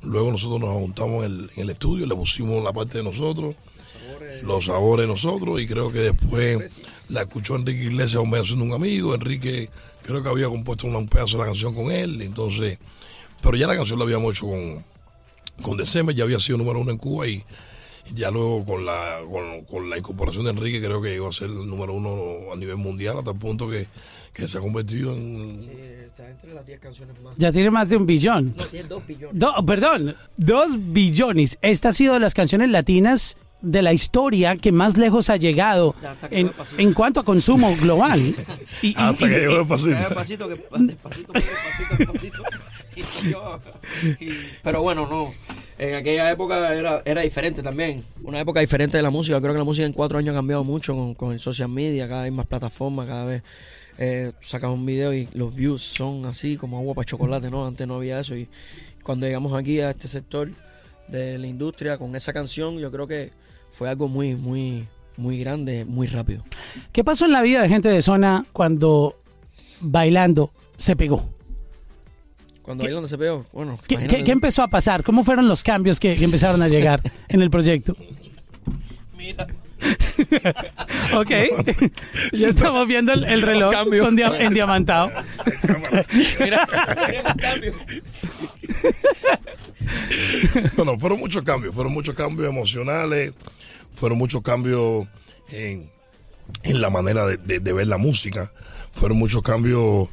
Luego 0.03 0.31
nosotros 0.31 0.61
nos 0.61 0.71
juntamos 0.75 1.25
en 1.25 1.33
el, 1.33 1.51
en 1.57 1.63
el 1.63 1.71
estudio, 1.71 2.07
le 2.07 2.15
pusimos 2.15 2.63
la 2.63 2.73
parte 2.73 2.99
de 2.99 3.05
nosotros, 3.05 3.57
los 4.43 4.67
sabores 4.67 5.07
de 5.07 5.13
nosotros 5.13 5.61
y 5.61 5.67
creo 5.67 5.91
que 5.91 5.99
después 5.99 6.81
la 7.09 7.23
escuchó 7.23 7.57
Enrique 7.57 7.85
Iglesias 7.85 8.23
un 8.23 8.45
siendo 8.45 8.65
un 8.65 8.73
amigo. 8.73 9.15
Enrique 9.15 9.71
creo 10.03 10.23
que 10.23 10.29
había 10.29 10.49
compuesto 10.49 10.87
un 10.87 11.09
pedazo 11.09 11.37
de 11.37 11.43
la 11.43 11.47
canción 11.47 11.75
con 11.75 11.91
él, 11.91 12.23
entonces, 12.23 12.79
pero 13.43 13.57
ya 13.57 13.67
la 13.67 13.77
canción 13.77 13.99
la 13.99 14.05
habíamos 14.05 14.37
hecho 14.37 14.47
con, 14.47 14.85
con 15.63 15.77
December, 15.77 16.15
ya 16.15 16.25
había 16.25 16.39
sido 16.41 16.59
número 16.59 16.81
uno 16.81 16.91
en 16.91 16.99
Cuba 16.99 17.27
y 17.29 17.45
ya 18.15 18.31
luego 18.31 18.65
con 18.65 18.87
la, 18.87 19.19
con, 19.31 19.65
con 19.65 19.91
la 19.91 19.99
incorporación 19.99 20.45
de 20.45 20.51
Enrique 20.53 20.81
creo 20.81 21.01
que 21.03 21.15
iba 21.15 21.29
a 21.29 21.33
ser 21.33 21.49
el 21.51 21.67
número 21.69 21.93
uno 21.93 22.53
a 22.53 22.57
nivel 22.57 22.77
mundial 22.77 23.19
hasta 23.19 23.33
el 23.33 23.37
punto 23.39 23.69
que, 23.69 23.87
que 24.33 24.49
se 24.49 24.57
ha 24.59 24.61
convertido 24.63 25.15
en... 25.15 25.69
está 26.07 26.29
entre 26.31 26.55
las 26.55 26.65
10 26.67 26.81
canciones 26.81 27.21
más. 27.21 27.35
Ya 27.37 27.53
tiene 27.53 27.71
más 27.71 27.89
de 27.91 27.97
un 27.97 28.07
billón. 28.07 28.55
tiene 28.71 28.89
2 28.89 29.07
billones. 29.07 29.39
Do- 29.39 29.55
perdón, 29.67 30.17
dos 30.39 30.77
billones. 30.79 31.59
Esta 31.61 31.91
ha 31.91 31.93
sido 31.93 32.15
de 32.15 32.21
las 32.21 32.33
canciones 32.35 32.71
latinas 32.71 33.37
de 33.61 33.83
la 33.83 33.93
historia 33.93 34.55
que 34.57 34.71
más 34.73 34.97
lejos 34.97 35.29
ha 35.31 35.37
llegado 35.37 35.95
en, 36.31 36.51
en 36.79 36.93
cuanto 36.95 37.21
a 37.21 37.25
consumo 37.25 37.75
global. 37.77 38.21
Y- 38.83 38.89
y- 38.91 38.95
Hasta 38.97 39.27
y- 39.27 39.31
que 39.31 39.39
llegó 39.41 39.59
despacito. 39.59 39.99
Despacito, 39.99 40.49
que 40.49 40.55
despacito, 40.55 41.33
despacito, 41.33 41.97
despacito. 41.99 42.43
Y 42.99 43.31
yo- 43.31 43.61
y- 44.21 44.31
pero 44.63 44.83
bueno, 44.83 45.07
no. 45.07 45.33
En 45.79 45.95
aquella 45.95 46.31
época 46.31 46.75
era, 46.75 47.03
era 47.05 47.23
diferente 47.23 47.63
también. 47.63 48.03
Una 48.25 48.41
época 48.41 48.61
diferente 48.61 48.97
de 48.97 49.03
la 49.03 49.11
música. 49.11 49.41
Creo 49.41 49.53
que 49.53 49.59
la 49.59 49.65
música 49.65 49.87
en 49.87 49.93
cuatro 49.93 50.19
años 50.19 50.33
ha 50.33 50.39
cambiado 50.39 50.65
mucho 50.65 50.95
con, 50.95 51.15
con 51.15 51.33
el 51.33 51.39
social 51.39 51.69
media. 51.69 52.09
Cada 52.09 52.25
vez 52.25 52.33
más 52.33 52.47
plataformas, 52.47 53.07
cada 53.07 53.25
vez 53.27 53.43
eh, 53.99 54.33
sacas 54.43 54.71
un 54.71 54.85
video 54.85 55.15
y 55.15 55.29
los 55.35 55.55
views 55.55 55.83
son 55.83 56.27
así 56.27 56.57
como 56.57 56.79
agua 56.79 56.95
para 56.95 57.05
chocolate, 57.07 57.49
¿no? 57.51 57.65
Antes 57.67 57.87
no 57.87 57.95
había 57.95 58.19
eso. 58.19 58.35
Y 58.37 58.49
cuando 59.05 59.27
llegamos 59.27 59.53
aquí 59.53 59.81
a 59.81 59.91
este 59.91 60.09
sector 60.09 60.51
de 61.07 61.39
la 61.39 61.47
industria 61.47 61.97
con 61.97 62.17
esa 62.17 62.33
canción, 62.33 62.79
yo 62.79 62.91
creo 62.91 63.07
que 63.07 63.31
fue 63.71 63.89
algo 63.89 64.09
muy, 64.09 64.35
muy, 64.35 64.87
muy 65.17 65.39
grande, 65.39 65.85
muy 65.85 66.09
rápido. 66.09 66.45
¿Qué 66.91 67.05
pasó 67.05 67.25
en 67.27 67.33
la 67.33 67.43
vida 67.43 67.63
de 67.63 67.69
gente 67.69 67.89
de 67.89 68.03
zona 68.03 68.47
cuando 68.53 69.17
bailando 69.81 70.51
se 70.77 70.97
pegó? 70.97 71.23
Cuando 72.69 72.85
bailando 72.85 73.09
se 73.09 73.17
pegó, 73.17 73.47
bueno, 73.55 73.79
¿Qué, 73.89 73.97
qué- 74.07 74.23
qué 74.25 74.31
empezó 74.31 74.63
a 74.63 74.69
pasar? 74.69 75.03
¿Cómo 75.03 75.25
fueron 75.25 75.49
los 75.49 75.63
cambios 75.63 75.99
que, 75.99 76.17
que 76.17 76.25
empezaron 76.25 76.61
a 76.61 76.69
llegar 76.69 77.01
en 77.31 77.41
el 77.41 77.49
proyecto? 77.49 77.97
Mira. 79.17 79.47
Ok, 81.15 81.31
ya 82.33 82.49
estamos 82.49 82.87
viendo 82.89 83.13
el, 83.13 83.23
el 83.25 83.41
reloj 83.43 83.73
cambios. 83.73 84.05
con 84.05 84.17
dia- 84.17 84.37
en 84.41 84.53
diamantado. 84.53 85.09
Mira, 86.41 86.67
cambio. 87.41 87.73
No, 90.77 90.85
no, 90.85 90.99
fueron 90.99 91.19
muchos 91.21 91.43
cambios, 91.43 91.75
fueron 91.75 91.93
muchos 91.93 92.15
cambios 92.15 92.49
emocionales, 92.49 93.33
fueron 93.95 94.19
muchos 94.19 94.43
cambios 94.43 95.07
en, 95.51 95.89
en 96.65 96.81
la 96.81 96.91
manera 96.91 97.25
de, 97.27 97.37
de- 97.37 97.61
de 97.61 97.73
ver 97.73 97.87
la 97.87 97.99
música, 97.99 98.53
fueron 98.93 99.17
muchos 99.19 99.43
cambios, 99.43 100.09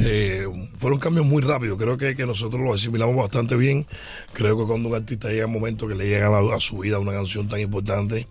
eh, 0.00 0.46
fueron 0.76 0.98
cambios 0.98 1.26
muy 1.26 1.42
rápidos, 1.42 1.78
creo 1.78 1.96
que, 1.96 2.16
que 2.16 2.26
nosotros 2.26 2.62
lo 2.62 2.74
asimilamos 2.74 3.16
bastante 3.16 3.56
bien, 3.56 3.86
creo 4.32 4.58
que 4.58 4.64
cuando 4.64 4.88
un 4.88 4.94
artista 4.94 5.28
llega 5.28 5.44
al 5.44 5.50
momento 5.50 5.86
que 5.86 5.94
le 5.94 6.08
llega 6.08 6.26
a, 6.26 6.56
a 6.56 6.60
su 6.60 6.78
vida 6.78 6.98
una 6.98 7.12
canción 7.12 7.48
tan 7.48 7.60
importante, 7.60 8.26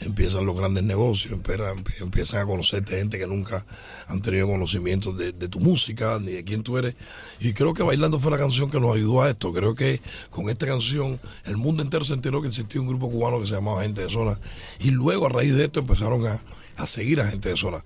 empiezan 0.00 0.46
los 0.46 0.56
grandes 0.56 0.84
negocios, 0.84 1.32
empiezan, 1.32 1.84
empiezan 2.00 2.40
a 2.40 2.46
conocerte 2.46 2.96
gente 2.98 3.18
que 3.18 3.26
nunca 3.26 3.64
han 4.06 4.22
tenido 4.22 4.46
conocimiento 4.46 5.12
de, 5.12 5.32
de 5.32 5.48
tu 5.48 5.60
música, 5.60 6.18
ni 6.20 6.32
de 6.32 6.44
quién 6.44 6.62
tú 6.62 6.78
eres. 6.78 6.94
Y 7.40 7.52
creo 7.52 7.74
que 7.74 7.82
Bailando 7.82 8.20
fue 8.20 8.30
la 8.30 8.38
canción 8.38 8.70
que 8.70 8.80
nos 8.80 8.94
ayudó 8.94 9.22
a 9.22 9.30
esto. 9.30 9.52
Creo 9.52 9.74
que 9.74 10.00
con 10.30 10.48
esta 10.48 10.66
canción 10.66 11.20
el 11.44 11.56
mundo 11.56 11.82
entero 11.82 12.04
se 12.04 12.14
enteró 12.14 12.40
que 12.40 12.48
existía 12.48 12.80
un 12.80 12.88
grupo 12.88 13.10
cubano 13.10 13.40
que 13.40 13.46
se 13.46 13.54
llamaba 13.54 13.82
Gente 13.82 14.02
de 14.02 14.10
Zona. 14.10 14.38
Y 14.78 14.90
luego 14.90 15.26
a 15.26 15.30
raíz 15.30 15.54
de 15.54 15.64
esto 15.64 15.80
empezaron 15.80 16.26
a, 16.26 16.40
a 16.78 16.86
seguir 16.86 17.20
a 17.20 17.28
Gente 17.30 17.50
de 17.50 17.56
Zona. 17.56 17.84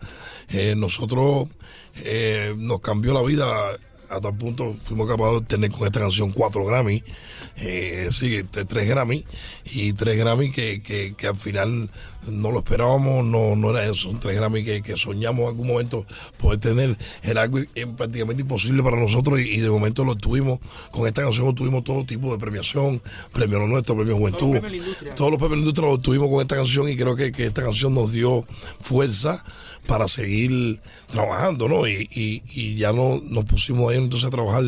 Eh, 0.49 0.75
nosotros 0.77 1.49
eh, 1.97 2.55
nos 2.57 2.81
cambió 2.81 3.13
la 3.15 3.23
vida 3.23 3.47
a 4.11 4.21
tal 4.21 4.37
punto 4.37 4.77
fuimos 4.85 5.09
capaces 5.09 5.41
de 5.41 5.47
tener 5.47 5.71
con 5.71 5.87
esta 5.87 6.01
canción 6.01 6.33
cuatro 6.33 6.67
Grammy, 6.67 7.03
eh, 7.57 8.11
sí, 8.13 8.43
t- 8.43 8.67
tres 8.67 8.87
Grammy 8.87 9.25
y 9.65 9.95
tres 9.95 10.19
Grammy 10.19 10.53
que, 10.53 10.83
que, 10.83 11.15
que 11.17 11.27
al 11.29 11.37
final 11.37 11.89
no 12.27 12.51
lo 12.51 12.59
esperábamos, 12.59 13.25
no, 13.25 13.57
no 13.57 13.71
era 13.71 13.85
eso, 13.85 13.95
son 13.95 14.21
tres 14.21 14.37
Grammy 14.37 14.65
que, 14.65 14.83
que 14.83 14.97
soñamos 14.97 15.43
en 15.43 15.49
algún 15.49 15.67
momento 15.67 16.07
poder 16.39 16.61
tener, 16.61 16.97
era 17.23 17.43
algo 17.43 17.59
prácticamente 17.97 18.43
imposible 18.43 18.83
para 18.83 19.01
nosotros 19.01 19.41
y, 19.41 19.45
y 19.45 19.61
de 19.61 19.71
momento 19.71 20.05
lo 20.05 20.15
tuvimos, 20.17 20.61
con 20.91 21.07
esta 21.07 21.23
canción 21.23 21.55
tuvimos 21.55 21.85
todo 21.85 22.05
tipo 22.05 22.33
de 22.33 22.39
premiación, 22.39 23.03
premio 23.33 23.59
Lo 23.59 23.67
Nuestro, 23.67 23.97
premio 23.97 24.17
Juventud, 24.17 24.59
todos 25.17 25.31
los 25.31 25.39
premios 25.39 25.51
de 25.51 25.57
la 25.57 25.57
industria 25.57 25.89
los 25.89 26.03
tuvimos 26.03 26.29
con 26.29 26.41
esta 26.41 26.57
canción 26.57 26.89
y 26.89 26.97
creo 26.97 27.17
que, 27.17 27.33
que 27.33 27.47
esta 27.47 27.63
canción 27.63 27.95
nos 27.95 28.13
dio 28.13 28.47
fuerza 28.81 29.45
para 29.87 30.07
seguir 30.07 30.81
trabajando, 31.09 31.69
¿no? 31.69 31.87
Y, 31.89 32.09
y, 32.13 32.43
y 32.55 32.77
ya 32.77 32.93
no 32.93 33.21
nos 33.25 33.45
pusimos 33.45 33.91
ahí 33.91 33.99
entonces 33.99 34.29
a 34.29 34.31
trabajar 34.31 34.65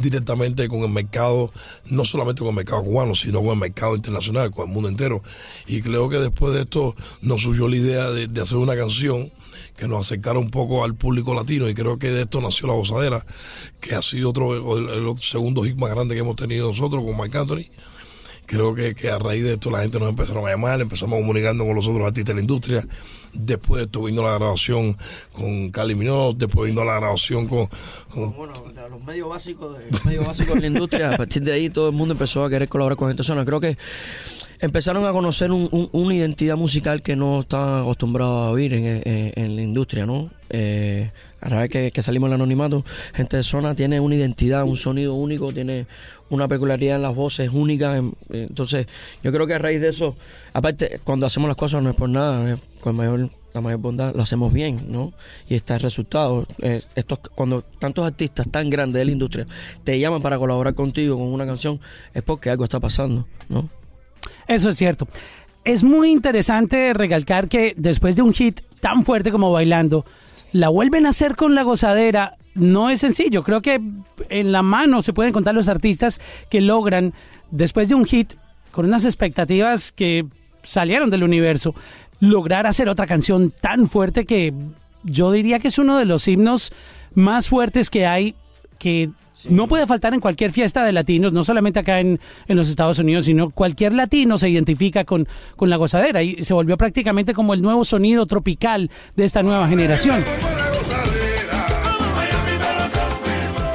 directamente 0.00 0.68
con 0.68 0.80
el 0.80 0.90
mercado, 0.90 1.52
no 1.86 2.04
solamente 2.04 2.40
con 2.40 2.50
el 2.50 2.56
mercado 2.56 2.84
cubano, 2.84 3.14
sino 3.14 3.40
con 3.40 3.50
el 3.50 3.58
mercado 3.58 3.96
internacional, 3.96 4.50
con 4.50 4.68
el 4.68 4.74
mundo 4.74 4.88
entero. 4.88 5.22
Y 5.66 5.82
creo 5.82 6.08
que 6.08 6.18
después 6.18 6.54
de 6.54 6.62
esto 6.62 6.94
nos 7.22 7.42
surgió 7.42 7.68
la 7.68 7.76
idea 7.76 8.10
de, 8.10 8.40
hacer 8.40 8.58
una 8.58 8.76
canción 8.76 9.32
que 9.76 9.88
nos 9.88 10.06
acercara 10.06 10.38
un 10.38 10.50
poco 10.50 10.84
al 10.84 10.94
público 10.94 11.34
latino 11.34 11.68
y 11.68 11.74
creo 11.74 11.98
que 11.98 12.10
de 12.10 12.22
esto 12.22 12.40
nació 12.40 12.68
La 12.68 12.74
Gozadera, 12.74 13.26
que 13.80 13.94
ha 13.94 14.02
sido 14.02 14.30
otro, 14.30 14.78
el, 14.78 14.88
el 14.88 15.18
segundo 15.20 15.62
hit 15.64 15.76
más 15.76 15.90
grande 15.90 16.14
que 16.14 16.20
hemos 16.20 16.36
tenido 16.36 16.68
nosotros 16.68 17.04
con 17.04 17.16
Mike 17.16 17.36
Anthony 17.36 17.66
creo 18.46 18.74
que, 18.74 18.94
que 18.94 19.10
a 19.10 19.18
raíz 19.18 19.42
de 19.44 19.54
esto 19.54 19.70
la 19.70 19.82
gente 19.82 19.98
nos 19.98 20.08
empezaron 20.08 20.46
a 20.46 20.50
llamar, 20.50 20.80
empezamos 20.80 21.18
comunicando 21.18 21.64
con 21.64 21.74
los 21.74 21.86
otros 21.86 22.06
artistas 22.06 22.28
de 22.28 22.34
la 22.36 22.40
industria. 22.40 22.86
Después 23.32 23.80
de 23.80 23.84
esto 23.84 24.02
vino 24.04 24.22
la 24.22 24.38
grabación 24.38 24.96
con 25.32 25.70
Cali 25.70 25.94
Minot, 25.94 26.38
después 26.38 26.70
vino 26.70 26.84
la 26.84 26.94
grabación 26.96 27.46
con, 27.46 27.68
con- 28.12 28.34
Bueno, 28.34 28.54
los 28.90 29.04
medios 29.04 29.28
básicos, 29.28 29.76
de, 29.78 29.90
los 29.90 30.04
medios 30.06 30.26
básicos 30.26 30.54
de 30.54 30.60
la 30.60 30.66
industria, 30.68 31.10
a 31.10 31.16
partir 31.18 31.42
de 31.42 31.52
ahí 31.52 31.68
todo 31.68 31.88
el 31.90 31.94
mundo 31.94 32.12
empezó 32.14 32.44
a 32.44 32.48
querer 32.50 32.68
colaborar 32.68 32.96
con 32.96 33.08
gente. 33.08 33.22
Creo 33.44 33.60
que 33.60 33.76
empezaron 34.60 35.06
a 35.06 35.12
conocer 35.12 35.52
un- 35.52 35.68
un- 35.70 35.88
una 35.92 36.14
identidad 36.14 36.56
musical 36.56 37.02
que 37.02 37.16
no 37.16 37.40
estaban 37.40 37.82
acostumbrados 37.82 38.48
a 38.48 38.50
oír 38.50 38.74
en, 38.74 39.02
en- 39.36 39.56
la 39.56 39.62
industria, 39.62 40.06
¿no? 40.06 40.30
Eh, 40.50 41.10
a 41.40 41.48
la 41.50 41.60
vez 41.60 41.70
que, 41.70 41.90
que 41.90 42.02
salimos 42.02 42.28
del 42.30 42.34
anonimato, 42.36 42.84
gente 43.12 43.36
de 43.36 43.42
zona 43.42 43.74
tiene 43.74 44.00
una 44.00 44.14
identidad, 44.14 44.64
un 44.64 44.76
sonido 44.76 45.14
único, 45.14 45.52
tiene 45.52 45.86
una 46.30 46.48
peculiaridad 46.48 46.96
en 46.96 47.02
las 47.02 47.14
voces 47.14 47.50
única. 47.52 47.96
en- 47.96 48.14
entonces, 48.30 48.86
yo 49.22 49.32
creo 49.32 49.46
que 49.46 49.54
a 49.54 49.58
raíz 49.58 49.80
de 49.80 49.88
eso, 49.88 50.16
aparte, 50.52 51.00
cuando 51.04 51.26
hacemos 51.26 51.48
las 51.48 51.56
cosas 51.56 51.82
no 51.82 51.90
es 51.90 51.96
por 51.96 52.08
nada, 52.08 52.54
es 52.54 52.60
con 52.80 52.96
mayor, 52.96 53.28
la 53.54 53.60
mayor 53.60 53.80
bondad, 53.80 54.14
lo 54.14 54.22
hacemos 54.22 54.52
bien, 54.52 54.80
¿no? 54.88 55.12
Y 55.48 55.54
está 55.54 55.74
el 55.74 55.80
resultado. 55.80 56.46
Eh, 56.62 56.82
estos, 56.94 57.18
cuando 57.34 57.62
tantos 57.62 58.06
artistas 58.06 58.48
tan 58.50 58.70
grandes 58.70 59.00
de 59.00 59.04
la 59.06 59.12
industria 59.12 59.46
te 59.84 59.98
llaman 59.98 60.22
para 60.22 60.38
colaborar 60.38 60.74
contigo 60.74 61.16
con 61.16 61.26
una 61.28 61.46
canción, 61.46 61.80
es 62.14 62.22
porque 62.22 62.50
algo 62.50 62.64
está 62.64 62.80
pasando, 62.80 63.26
¿no? 63.48 63.68
Eso 64.48 64.68
es 64.68 64.76
cierto. 64.76 65.08
Es 65.64 65.82
muy 65.82 66.10
interesante 66.10 66.92
recalcar 66.94 67.48
que 67.48 67.74
después 67.76 68.16
de 68.16 68.22
un 68.22 68.32
hit 68.32 68.60
tan 68.80 69.04
fuerte 69.04 69.32
como 69.32 69.50
Bailando, 69.50 70.04
la 70.52 70.68
vuelven 70.68 71.06
a 71.06 71.10
hacer 71.10 71.34
con 71.36 71.54
la 71.54 71.62
gozadera 71.62 72.36
no 72.54 72.88
es 72.90 73.00
sencillo. 73.00 73.42
Creo 73.42 73.62
que 73.62 73.80
en 74.28 74.52
la 74.52 74.62
mano 74.62 75.02
se 75.02 75.12
pueden 75.12 75.32
contar 75.32 75.54
los 75.54 75.68
artistas 75.68 76.20
que 76.50 76.60
logran, 76.60 77.12
después 77.50 77.88
de 77.88 77.94
un 77.94 78.04
hit, 78.04 78.34
con 78.70 78.86
unas 78.86 79.04
expectativas 79.04 79.92
que 79.92 80.26
salieron 80.62 81.10
del 81.10 81.24
universo, 81.24 81.74
lograr 82.20 82.66
hacer 82.66 82.88
otra 82.88 83.06
canción 83.06 83.50
tan 83.50 83.88
fuerte 83.88 84.24
que 84.24 84.52
yo 85.02 85.30
diría 85.30 85.58
que 85.58 85.68
es 85.68 85.78
uno 85.78 85.98
de 85.98 86.04
los 86.04 86.26
himnos 86.28 86.72
más 87.14 87.48
fuertes 87.48 87.90
que 87.90 88.06
hay, 88.06 88.34
que 88.78 89.10
no 89.48 89.68
puede 89.68 89.86
faltar 89.86 90.14
en 90.14 90.20
cualquier 90.20 90.50
fiesta 90.52 90.84
de 90.84 90.92
latinos, 90.92 91.32
no 91.32 91.44
solamente 91.44 91.78
acá 91.78 92.00
en, 92.00 92.18
en 92.48 92.56
los 92.56 92.68
Estados 92.68 92.98
Unidos, 92.98 93.26
sino 93.26 93.50
cualquier 93.50 93.92
latino 93.92 94.38
se 94.38 94.48
identifica 94.48 95.04
con, 95.04 95.28
con 95.56 95.70
la 95.70 95.76
gozadera 95.76 96.22
y 96.22 96.42
se 96.42 96.54
volvió 96.54 96.76
prácticamente 96.76 97.34
como 97.34 97.54
el 97.54 97.62
nuevo 97.62 97.84
sonido 97.84 98.26
tropical 98.26 98.90
de 99.14 99.24
esta 99.24 99.42
nueva 99.42 99.68
generación. 99.68 100.24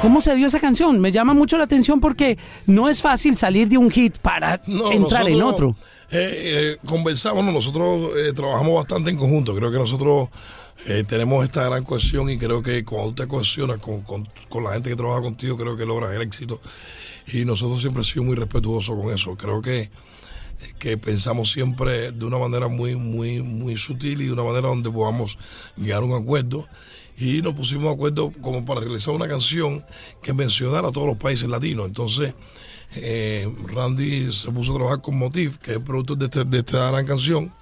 ¿Cómo 0.00 0.20
se 0.20 0.34
dio 0.34 0.48
esa 0.48 0.58
canción? 0.58 0.98
Me 1.00 1.12
llama 1.12 1.32
mucho 1.32 1.56
la 1.56 1.64
atención 1.64 2.00
porque 2.00 2.36
no 2.66 2.88
es 2.88 3.00
fácil 3.00 3.36
salir 3.36 3.68
de 3.68 3.78
un 3.78 3.88
hit 3.88 4.18
para 4.18 4.60
No, 4.66 4.90
entrar 4.90 5.28
en 5.28 5.40
otro. 5.42 5.76
eh, 6.10 6.76
eh, 6.82 7.42
nosotros 7.52 8.10
eh, 8.18 8.32
trabajamos 8.34 8.74
bastante 8.74 9.10
en 9.10 9.16
conjunto. 9.16 9.54
Creo 9.54 9.70
que 9.70 9.78
nosotros 9.78 10.28
eh, 10.86 11.04
tenemos 11.06 11.44
esta 11.44 11.64
gran 11.64 11.84
cohesión 11.84 12.28
y 12.30 12.38
creo 12.38 12.62
que 12.62 12.84
cuando 12.84 13.14
te 13.14 13.28
cohesionas 13.28 13.78
con, 13.78 14.02
con- 14.02 14.28
con 14.48 14.64
la 14.64 14.72
gente 14.72 14.90
que 14.90 14.96
trabaja 14.96 15.20
contigo, 15.22 15.56
creo 15.56 15.76
que 15.76 15.86
logras 15.86 16.12
el 16.14 16.22
éxito. 16.22 16.60
Y 17.26 17.44
nosotros 17.44 17.80
siempre 17.80 17.98
hemos 18.00 18.08
sido 18.08 18.24
muy 18.24 18.34
respetuosos 18.36 18.96
con 19.00 19.14
eso. 19.14 19.36
Creo 19.36 19.62
que, 19.62 19.90
que 20.78 20.98
pensamos 20.98 21.52
siempre 21.52 22.10
de 22.12 22.24
una 22.24 22.38
manera 22.38 22.66
muy, 22.68 22.96
muy, 22.96 23.42
muy 23.42 23.76
sutil 23.76 24.20
y 24.22 24.26
de 24.26 24.32
una 24.32 24.42
manera 24.42 24.68
donde 24.68 24.90
podamos 24.90 25.38
llegar 25.76 26.02
a 26.02 26.06
un 26.06 26.20
acuerdo. 26.20 26.66
Y 27.16 27.42
nos 27.42 27.52
pusimos 27.54 27.84
de 27.84 27.90
acuerdo 27.90 28.32
como 28.40 28.64
para 28.64 28.80
realizar 28.80 29.14
una 29.14 29.28
canción 29.28 29.84
que 30.22 30.32
mencionara 30.32 30.88
a 30.88 30.92
todos 30.92 31.06
los 31.06 31.16
países 31.16 31.48
latinos. 31.48 31.86
Entonces, 31.86 32.34
eh, 32.96 33.48
Randy 33.72 34.32
se 34.32 34.50
puso 34.50 34.72
a 34.72 34.74
trabajar 34.76 35.00
con 35.00 35.16
Motif, 35.16 35.58
que 35.58 35.70
es 35.72 35.76
el 35.76 35.82
productor 35.84 36.18
de, 36.18 36.24
este- 36.24 36.44
de 36.44 36.58
esta 36.58 36.90
gran 36.90 37.06
canción, 37.06 37.52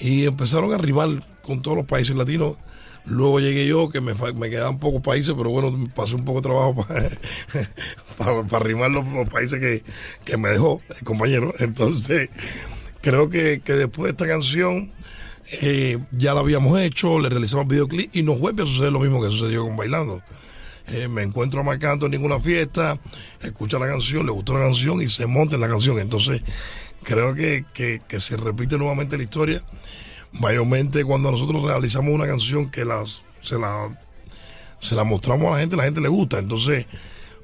y 0.00 0.24
empezaron 0.26 0.72
a 0.74 0.78
rimar 0.78 1.08
con 1.42 1.62
todos 1.62 1.76
los 1.76 1.86
países 1.86 2.16
latinos. 2.16 2.56
Luego 3.04 3.40
llegué 3.40 3.66
yo, 3.66 3.88
que 3.88 4.00
me, 4.00 4.14
me 4.14 4.48
quedaban 4.48 4.78
pocos 4.78 5.00
países, 5.00 5.34
pero 5.36 5.50
bueno, 5.50 5.72
pasé 5.94 6.14
un 6.14 6.24
poco 6.24 6.40
de 6.40 6.44
trabajo 6.44 6.86
para, 6.86 7.08
para, 8.16 8.42
para 8.44 8.64
rimar 8.64 8.90
los, 8.90 9.04
países 9.28 9.58
que, 9.58 9.82
que 10.24 10.36
me 10.36 10.50
dejó 10.50 10.80
el 10.88 11.04
compañero. 11.04 11.52
Entonces, 11.58 12.30
creo 13.00 13.28
que, 13.28 13.60
que 13.60 13.72
después 13.72 14.04
de 14.04 14.10
esta 14.10 14.26
canción 14.26 14.92
eh, 15.50 15.98
ya 16.12 16.32
la 16.32 16.40
habíamos 16.40 16.80
hecho, 16.80 17.18
le 17.18 17.28
realizamos 17.28 17.66
videoclip 17.66 18.14
y 18.14 18.22
nos 18.22 18.38
vuelve 18.38 18.62
a 18.62 18.66
suceder 18.66 18.92
lo 18.92 19.00
mismo 19.00 19.20
que 19.20 19.30
sucedió 19.30 19.64
con 19.66 19.76
Bailando. 19.76 20.22
Eh, 20.88 21.08
me 21.08 21.22
encuentro 21.22 21.60
a 21.60 21.62
Marc 21.62 21.82
Anthony 21.84 22.14
en 22.14 22.24
una 22.24 22.38
fiesta, 22.38 22.98
escucha 23.40 23.78
la 23.78 23.86
canción, 23.86 24.26
le 24.26 24.32
gustó 24.32 24.54
la 24.54 24.60
canción 24.64 25.02
y 25.02 25.08
se 25.08 25.26
monta 25.26 25.56
en 25.56 25.60
la 25.60 25.68
canción. 25.68 25.98
Entonces, 25.98 26.42
creo 27.02 27.34
que, 27.34 27.64
que 27.74 28.20
se 28.20 28.36
repite 28.36 28.78
nuevamente 28.78 29.16
la 29.16 29.24
historia. 29.24 29.62
Mayormente 30.32 31.04
cuando 31.04 31.30
nosotros 31.30 31.62
realizamos 31.62 32.12
una 32.12 32.26
canción 32.26 32.70
que 32.70 32.84
las, 32.84 33.22
se, 33.40 33.58
la, 33.58 33.98
se 34.78 34.94
la 34.94 35.04
mostramos 35.04 35.48
a 35.48 35.54
la 35.54 35.60
gente, 35.60 35.76
la 35.76 35.84
gente 35.84 36.00
le 36.00 36.08
gusta. 36.08 36.38
Entonces, 36.38 36.86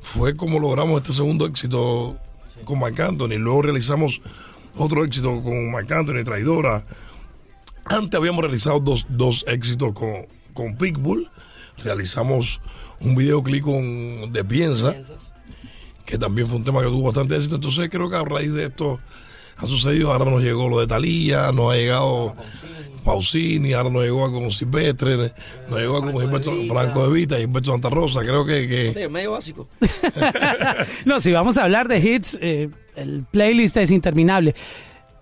fue 0.00 0.36
como 0.36 0.58
logramos 0.58 1.02
este 1.02 1.12
segundo 1.12 1.46
éxito 1.46 2.16
con 2.64 2.78
Marc 2.78 2.98
Anthony. 3.00 3.38
Luego 3.38 3.62
realizamos 3.62 4.20
otro 4.76 5.04
éxito 5.04 5.42
con 5.42 5.70
Marc 5.70 5.90
Anthony, 5.92 6.24
Traidora. 6.24 6.84
Antes 7.84 8.18
habíamos 8.18 8.42
realizado 8.42 8.80
dos, 8.80 9.06
dos 9.08 9.44
éxitos 9.48 9.92
con, 9.92 10.26
con 10.52 10.76
Pitbull. 10.76 11.30
Realizamos 11.84 12.60
un 13.00 13.14
videoclip 13.14 13.62
con 13.62 14.32
De 14.32 14.44
Piensa, 14.44 14.96
que 16.04 16.18
también 16.18 16.48
fue 16.48 16.56
un 16.56 16.64
tema 16.64 16.80
que 16.80 16.88
tuvo 16.88 17.04
bastante 17.04 17.36
éxito. 17.36 17.56
Entonces 17.56 17.88
creo 17.88 18.10
que 18.10 18.16
a 18.16 18.24
raíz 18.24 18.52
de 18.52 18.64
esto 18.64 18.98
ha 19.58 19.66
sucedido. 19.66 20.12
Ahora 20.12 20.30
nos 20.30 20.42
llegó 20.42 20.68
lo 20.68 20.80
de 20.80 20.86
Talía, 20.86 21.52
nos 21.52 21.72
ha 21.72 21.76
llegado 21.76 22.34
Pausini, 23.04 23.72
ahora 23.72 23.90
nos 23.90 24.02
llegó 24.02 24.30
con 24.32 24.50
Silvestre, 24.50 25.32
nos 25.68 25.78
llegó 25.78 26.00
con 26.00 26.18
Gilberto 26.18 26.52
Franco 26.68 27.08
de 27.08 27.14
Vita 27.14 27.38
y 27.38 27.42
Gilberto 27.42 27.72
Santa 27.72 27.90
Rosa. 27.90 28.20
Creo 28.20 28.44
que, 28.44 29.08
medio 29.10 29.32
básico. 29.32 29.68
No, 31.04 31.20
si 31.20 31.32
vamos 31.32 31.56
a 31.56 31.64
hablar 31.64 31.88
de 31.88 31.98
hits, 31.98 32.38
eh, 32.40 32.68
el 32.96 33.24
playlist 33.30 33.76
es 33.78 33.90
interminable. 33.90 34.54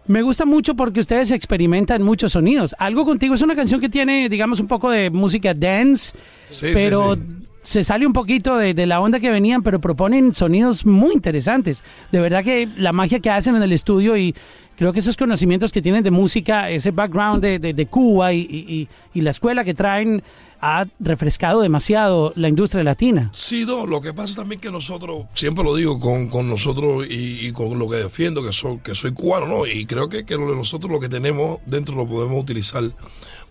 Me 0.06 0.22
gusta 0.22 0.44
mucho 0.44 0.74
porque 0.74 1.00
ustedes 1.00 1.30
experimentan 1.32 2.02
muchos 2.02 2.32
sonidos. 2.32 2.74
Algo 2.78 3.04
contigo 3.04 3.34
es 3.34 3.42
una 3.42 3.56
canción 3.56 3.80
que 3.80 3.88
tiene, 3.88 4.28
digamos, 4.28 4.60
un 4.60 4.68
poco 4.68 4.90
de 4.90 5.10
música 5.10 5.52
dance, 5.52 6.16
Sí, 6.48 6.68
pero 6.72 7.14
sí, 7.14 7.45
se 7.66 7.82
sale 7.82 8.06
un 8.06 8.12
poquito 8.12 8.56
de, 8.56 8.74
de 8.74 8.86
la 8.86 9.00
onda 9.00 9.18
que 9.18 9.28
venían, 9.28 9.60
pero 9.64 9.80
proponen 9.80 10.32
sonidos 10.32 10.86
muy 10.86 11.12
interesantes. 11.12 11.82
De 12.12 12.20
verdad 12.20 12.44
que 12.44 12.68
la 12.76 12.92
magia 12.92 13.18
que 13.18 13.28
hacen 13.28 13.56
en 13.56 13.62
el 13.62 13.72
estudio 13.72 14.16
y 14.16 14.36
creo 14.76 14.92
que 14.92 15.00
esos 15.00 15.16
conocimientos 15.16 15.72
que 15.72 15.82
tienen 15.82 16.04
de 16.04 16.12
música, 16.12 16.70
ese 16.70 16.92
background 16.92 17.42
de, 17.42 17.58
de- 17.58 17.86
Cuba 17.86 18.32
y, 18.32 18.88
y- 19.14 19.20
la 19.20 19.30
escuela 19.30 19.64
que 19.64 19.74
traen, 19.74 20.22
ha 20.60 20.86
refrescado 21.00 21.60
demasiado 21.60 22.32
la 22.36 22.48
industria 22.48 22.84
latina. 22.84 23.30
Sí, 23.34 23.64
no, 23.66 23.84
lo 23.84 24.00
que 24.00 24.14
pasa 24.14 24.36
también 24.36 24.60
que 24.60 24.70
nosotros, 24.70 25.24
siempre 25.34 25.64
lo 25.64 25.74
digo 25.74 25.98
con, 25.98 26.28
con 26.28 26.48
nosotros 26.48 27.06
y, 27.10 27.46
y 27.48 27.52
con 27.52 27.78
lo 27.78 27.88
que 27.88 27.96
defiendo, 27.96 28.44
que 28.44 28.52
soy, 28.52 28.78
que 28.78 28.94
soy 28.94 29.12
cubano, 29.12 29.46
¿no? 29.48 29.66
Y 29.66 29.86
creo 29.86 30.08
que, 30.08 30.24
que 30.24 30.38
nosotros 30.38 30.90
lo 30.92 31.00
que 31.00 31.08
tenemos 31.08 31.58
dentro 31.66 31.96
lo 31.96 32.06
podemos 32.06 32.40
utilizar 32.40 32.84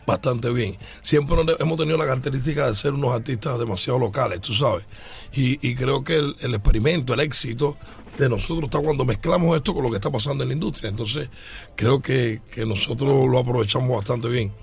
bastante 0.06 0.50
bien. 0.52 0.78
Siempre 1.02 1.38
hemos 1.60 1.78
tenido 1.78 1.98
la 1.98 2.06
característica 2.06 2.68
de 2.68 2.76
ser 2.76 2.94
unos 2.94 3.14
artistas 3.14 3.60
demasiado 3.60 4.00
locales, 4.00 4.42
tú 4.42 4.54
sabes. 4.54 4.86
Y, 5.34 5.76
creo 5.76 6.04
que 6.04 6.16
el 6.16 6.56
experimento, 6.56 7.14
el 7.14 7.20
éxito 7.20 7.78
de 8.18 8.30
nosotros 8.30 8.64
está 8.66 8.80
cuando 8.80 9.06
mezclamos 9.06 9.56
esto 9.56 9.74
con 9.74 9.84
lo 9.84 9.90
que 9.90 9.98
está 9.98 10.12
pasando 10.12 10.44
en 10.44 10.50
la 10.50 10.54
industria. 10.54 10.90
Entonces, 10.90 11.30
creo 11.76 12.02
que, 12.02 12.42
que 12.52 12.66
nosotros 12.66 13.30
lo 13.30 13.40
aprovechamos 13.40 13.90
bastante 13.90 14.30
bien. 14.30 14.54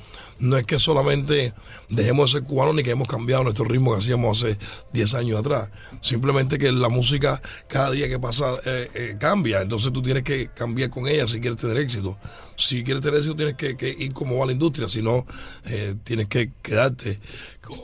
No 0.43 0.57
es 0.57 0.65
que 0.65 0.81
solamente 0.81 1.55
dejemos 1.89 2.33
de 2.33 2.41
ser 2.41 2.49
cubanos 2.49 2.75
ni 2.75 2.83
que 2.83 2.91
hemos 2.91 3.07
cambiado 3.07 3.45
nuestro 3.45 3.65
ritmo 3.65 3.93
que 3.93 3.99
hacíamos 3.99 4.43
hace 4.43 4.59
10 4.93 5.15
años 5.15 5.39
atrás. 5.39 5.71
Simplemente 6.01 6.59
que 6.59 6.73
la 6.73 6.89
música 6.89 7.41
cada 7.69 7.93
día 7.93 8.09
que 8.09 8.19
pasa 8.19 8.57
eh, 8.67 8.91
eh, 8.93 9.17
cambia. 9.21 9.63
Entonces 9.63 9.93
tú 9.93 10.03
tienes 10.03 10.25
que 10.25 10.49
cambiar 10.49 10.91
con 10.91 11.07
ella 11.07 11.29
si 11.29 11.41
quieres 11.41 11.61
tener 11.61 11.77
éxito. 11.77 12.19
Si 12.57 12.83
quieres 12.83 13.05
tener 13.05 13.19
éxito 13.21 13.37
tienes 13.37 13.55
que, 13.55 13.97
ir 13.97 14.13
como 14.13 14.39
va 14.39 14.47
la 14.47 14.53
industria. 14.53 14.89
Si 14.89 15.01
no, 15.01 15.27
eh, 15.67 15.95
tienes 16.03 16.27
que 16.27 16.51
quedarte. 16.61 17.21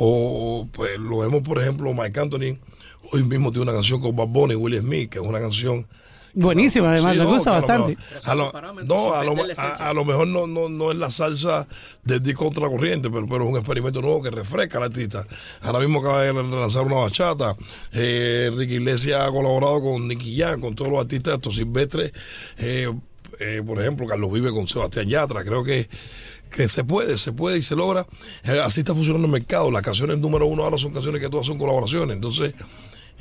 O 0.00 0.66
pues 0.72 0.98
lo 0.98 1.18
vemos, 1.18 1.42
por 1.42 1.60
ejemplo, 1.60 1.94
Mike 1.94 2.18
Anthony. 2.18 2.58
Hoy 3.12 3.24
mismo 3.24 3.50
tiene 3.50 3.64
una 3.64 3.72
canción 3.72 4.00
con 4.00 4.14
Bad 4.16 4.28
Bunny, 4.28 4.54
Will 4.54 4.78
Smith, 4.78 5.10
que 5.10 5.18
es 5.18 5.24
una 5.24 5.40
canción 5.40 5.86
Buenísima, 6.34 6.90
además, 6.92 7.14
Sí, 7.14 7.18
me 7.18 7.24
no, 7.24 7.30
gusta 7.32 7.50
que 7.50 7.56
a 7.56 7.60
lo 7.60 7.66
bastante. 7.66 7.96
mejor- 7.96 8.30
A 8.30 8.34
lo, 8.34 8.52
no, 8.84 9.14
a 9.14 9.24
lo, 9.24 9.34
a- 9.56 9.88
a 9.88 9.92
lo 9.94 10.04
mejor 10.04 10.28
no, 10.28 10.46
no, 10.46 10.68
no 10.68 10.92
es 10.92 10.98
la 10.98 11.10
salsa 11.10 11.66
del 12.04 12.22
disco 12.22 12.44
contra 12.44 12.64
la 12.64 12.70
corriente, 12.70 13.10
pero, 13.10 13.26
pero 13.26 13.44
es 13.44 13.50
un 13.50 13.56
experimento 13.56 14.00
nuevo 14.02 14.22
que 14.22 14.30
refresca 14.30 14.76
al 14.78 14.84
artista. 14.84 15.26
Ahora 15.62 15.80
mismo 15.80 15.98
acaba 16.00 16.22
de 16.22 16.32
lanzar 16.34 16.82
una 16.84 16.96
bachata. 16.96 17.56
Eh, 17.92 18.52
Ricky 18.54 18.74
Iglesias 18.74 19.20
ha 19.22 19.30
colaborado 19.30 19.80
con 19.80 20.06
Nicky 20.06 20.36
Jam, 20.38 20.60
con 20.60 20.74
todos 20.74 20.90
los 20.92 21.00
artistas 21.00 21.34
estos 21.34 21.56
silvestres. 21.56 22.12
Eh, 22.58 22.92
eh, 23.40 23.62
por 23.66 23.80
ejemplo, 23.80 24.06
Carlos 24.06 24.30
Vive 24.30 24.52
con 24.52 24.68
Sebastián 24.68 25.08
Yatra. 25.08 25.42
Creo 25.44 25.64
que 25.64 25.88
que 26.50 26.66
se 26.68 26.82
puede, 26.84 27.18
se 27.18 27.32
puede 27.32 27.58
y 27.58 27.62
se 27.62 27.74
logra. 27.76 28.06
Eh, 28.44 28.60
así 28.64 28.80
está 28.80 28.94
funcionando 28.94 29.26
el 29.26 29.32
mercado. 29.32 29.70
Las 29.70 29.82
canciones 29.82 30.18
número 30.18 30.46
uno 30.46 30.62
ahora 30.62 30.78
son 30.78 30.92
canciones 30.92 31.20
que 31.20 31.28
todas 31.28 31.46
son 31.46 31.58
colaboraciones. 31.58 32.14
Entonces, 32.14 32.54
es 32.54 32.64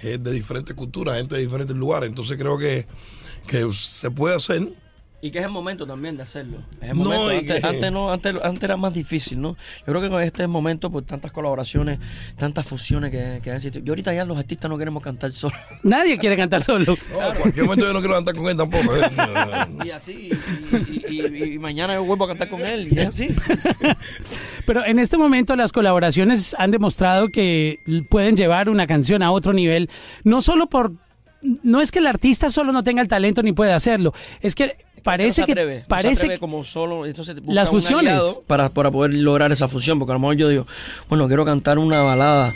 de 0.01 0.31
diferentes 0.31 0.75
culturas, 0.75 1.17
gente 1.17 1.35
de 1.35 1.41
diferentes 1.41 1.75
lugares. 1.75 2.09
Entonces 2.09 2.37
creo 2.37 2.57
que, 2.57 2.85
que 3.47 3.71
se 3.73 4.11
puede 4.11 4.35
hacer. 4.35 4.69
Y 5.19 5.31
que 5.31 5.39
es 5.39 5.45
el 5.45 5.51
momento 5.51 5.87
también 5.87 6.15
de 6.15 6.21
hacerlo. 6.21 6.57
Es 6.79 6.89
el 6.91 6.97
No, 6.99 7.05
momento. 7.05 7.29
Antes, 7.53 7.61
que- 7.61 7.67
antes 7.67 7.91
no, 7.91 8.11
antes, 8.13 8.35
antes 8.43 8.63
era 8.63 8.77
más 8.77 8.93
difícil, 8.93 9.41
¿no? 9.41 9.57
Yo 9.79 9.85
creo 9.85 10.01
que 10.01 10.09
con 10.09 10.21
este 10.21 10.45
momento, 10.45 10.91
por 10.91 11.03
tantas 11.05 11.31
colaboraciones, 11.31 11.97
tantas 12.37 12.67
fusiones 12.67 13.09
que, 13.09 13.39
que 13.41 13.49
han 13.49 13.55
existido. 13.55 13.83
Yo 13.83 13.93
ahorita 13.93 14.13
ya 14.13 14.25
los 14.25 14.37
artistas 14.37 14.69
no 14.69 14.77
queremos 14.77 15.01
cantar 15.01 15.31
solos. 15.31 15.57
Nadie 15.83 16.19
quiere 16.19 16.37
cantar 16.37 16.61
solo. 16.61 16.95
No, 17.11 17.27
en 17.33 17.35
cualquier 17.41 17.65
momento 17.65 17.87
yo 17.87 17.93
no 17.93 17.99
quiero 17.99 18.13
cantar 18.13 18.35
con 18.35 18.47
él 18.47 18.57
tampoco. 18.57 18.95
¿eh? 18.95 19.85
y 19.85 19.89
así, 19.89 20.29
y, 20.71 21.15
y- 21.15 21.25
y- 21.25 21.53
y 21.55 21.59
mañana 21.59 21.95
yo 21.95 22.03
vuelvo 22.03 22.25
a 22.25 22.27
cantar 22.27 22.49
con 22.49 22.61
él, 22.61 22.87
y 22.91 22.99
es 22.99 23.07
así. 23.07 23.29
Pero 24.65 24.85
en 24.85 24.99
este 24.99 25.17
momento 25.17 25.55
las 25.55 25.71
colaboraciones 25.71 26.55
han 26.59 26.69
demostrado 26.71 27.29
que 27.29 27.79
pueden 28.09 28.35
llevar 28.37 28.69
una 28.69 28.85
canción 28.85 29.23
a 29.23 29.31
otro 29.31 29.53
nivel, 29.53 29.89
no 30.23 30.41
solo 30.41 30.67
por 30.67 30.93
no 31.41 31.81
es 31.81 31.91
que 31.91 31.99
el 31.99 32.07
artista 32.07 32.49
solo 32.49 32.71
no 32.71 32.83
tenga 32.83 33.01
el 33.01 33.07
talento 33.07 33.41
ni 33.43 33.51
puede 33.53 33.71
hacerlo, 33.71 34.13
es 34.41 34.55
que 34.55 34.75
parece 35.11 35.43
que 35.45 35.51
atreve, 35.53 35.85
parece 35.87 36.29
que 36.29 36.37
como 36.37 36.63
solo 36.63 37.05
entonces 37.05 37.37
Las 37.45 37.69
fusiones. 37.69 38.41
para, 38.45 38.69
para 38.69 38.91
poder 38.91 39.13
lograr 39.13 39.51
esa 39.51 39.67
fusión 39.67 39.97
porque 39.99 40.11
a 40.11 40.15
lo 40.15 40.19
mejor 40.19 40.35
yo 40.35 40.49
digo 40.49 40.67
bueno 41.09 41.27
quiero 41.27 41.45
cantar 41.45 41.79
una 41.79 42.01
balada 42.01 42.53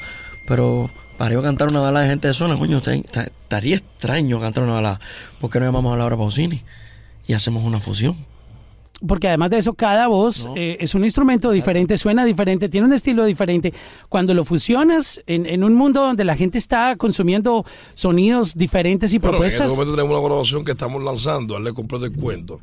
pero 0.47 0.89
para 1.17 1.33
yo 1.33 1.41
cantar 1.41 1.69
una 1.69 1.79
balada 1.79 2.03
de 2.03 2.09
gente 2.11 2.27
de 2.27 2.33
zona 2.33 2.57
coño 2.57 2.79
estaría 2.79 3.75
extraño 3.75 4.39
cantar 4.39 4.63
una 4.63 4.73
balada 4.73 4.99
¿por 5.39 5.49
qué 5.49 5.59
no 5.59 5.65
llamamos 5.65 5.93
a 5.93 5.97
Laura 5.97 6.17
Pausini 6.17 6.61
y 7.25 7.33
hacemos 7.33 7.63
una 7.63 7.79
fusión 7.79 8.15
porque 9.05 9.27
además 9.27 9.49
de 9.49 9.57
eso, 9.57 9.73
cada 9.73 10.07
voz 10.07 10.45
No. 10.45 10.53
eh, 10.55 10.77
es 10.79 10.93
un 10.95 11.03
instrumento 11.03 11.51
diferente, 11.51 11.97
suena 11.97 12.23
diferente, 12.25 12.69
tiene 12.69 12.87
un 12.87 12.93
estilo 12.93 13.25
diferente. 13.25 13.73
Cuando 14.09 14.33
lo 14.33 14.45
fusionas 14.45 15.21
en, 15.27 15.45
en 15.45 15.63
un 15.63 15.73
mundo 15.73 16.01
donde 16.01 16.23
la 16.23 16.35
gente 16.35 16.57
está 16.57 16.95
consumiendo 16.95 17.65
sonidos 17.93 18.55
diferentes 18.55 19.13
y 19.13 19.19
Bueno, 19.19 19.37
en 19.37 19.43
este 19.45 19.57
propuestas, 19.57 19.77
momento 19.77 19.95
tenemos 19.95 20.11
una 20.11 20.21
colaboración 20.21 20.65
que 20.65 20.71
estamos 20.71 21.01
lanzando, 21.03 21.55
darle 21.55 21.73
completo 21.73 22.05
el 22.05 22.13
cuento. 22.13 22.61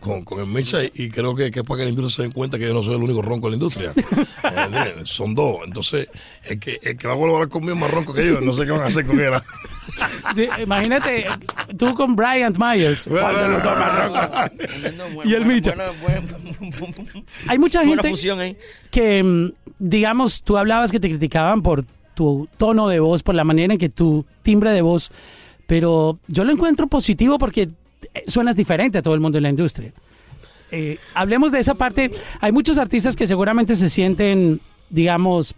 Con, 0.00 0.24
con 0.24 0.40
el 0.40 0.46
Micha 0.46 0.78
y, 0.82 1.10
creo 1.10 1.34
que, 1.34 1.50
que 1.50 1.60
es 1.60 1.64
para 1.66 1.78
que 1.78 1.84
la 1.84 1.90
industria 1.90 2.16
se 2.16 2.22
den 2.22 2.32
cuenta 2.32 2.58
que 2.58 2.66
yo 2.66 2.72
no 2.74 2.82
soy 2.82 2.96
el 2.96 3.02
único 3.02 3.20
ronco 3.22 3.46
en 3.48 3.52
la 3.52 3.56
industria. 3.56 3.92
Eh, 4.42 4.94
son 5.04 5.34
dos. 5.34 5.58
Entonces, 5.64 6.08
el 6.44 6.58
que, 6.58 6.78
el 6.82 6.96
que 6.96 7.06
va 7.06 7.12
a 7.12 7.16
colaborar 7.16 7.48
conmigo 7.48 7.74
es 7.74 7.80
más 7.80 7.90
ronco 7.90 8.12
que 8.14 8.26
yo. 8.26 8.40
No 8.40 8.52
sé 8.52 8.64
qué 8.64 8.70
van 8.72 8.80
a 8.80 8.86
hacer 8.86 9.06
con 9.06 9.20
él. 9.20 9.32
de- 10.34 10.48
imagínate 10.62 11.26
tú 11.78 11.94
con 11.94 12.16
Bryant 12.16 12.56
Myers. 12.58 13.08
Y 15.24 15.34
el 15.34 15.44
Micha. 15.44 15.74
Hay 17.46 17.58
mucha 17.58 17.84
gente 17.84 18.10
fusión 18.10 18.40
ahí. 18.40 18.56
que, 18.90 19.22
mm, 19.22 19.52
digamos, 19.78 20.42
tú 20.42 20.56
hablabas 20.56 20.90
que 20.90 21.00
te 21.00 21.08
criticaban 21.08 21.62
por 21.62 21.84
tu 22.14 22.48
tono 22.56 22.88
de 22.88 23.00
voz, 23.00 23.22
por 23.22 23.34
la 23.34 23.44
manera 23.44 23.74
en 23.74 23.78
que 23.78 23.88
tu 23.88 24.24
timbre 24.42 24.70
de 24.72 24.82
voz, 24.82 25.10
pero 25.66 26.18
yo 26.28 26.44
lo 26.44 26.52
encuentro 26.52 26.86
positivo 26.86 27.38
porque 27.38 27.62
eh, 27.62 27.70
suenas 28.26 28.56
diferente 28.56 28.98
a 28.98 29.02
todo 29.02 29.14
el 29.14 29.20
mundo 29.20 29.38
en 29.38 29.42
la 29.44 29.50
industria. 29.50 29.92
Eh, 30.72 30.98
hablemos 31.14 31.50
de 31.52 31.58
esa 31.60 31.74
parte. 31.74 32.10
Hay 32.40 32.52
muchos 32.52 32.78
artistas 32.78 33.16
que 33.16 33.26
seguramente 33.26 33.74
se 33.76 33.90
sienten, 33.90 34.60
digamos, 34.88 35.54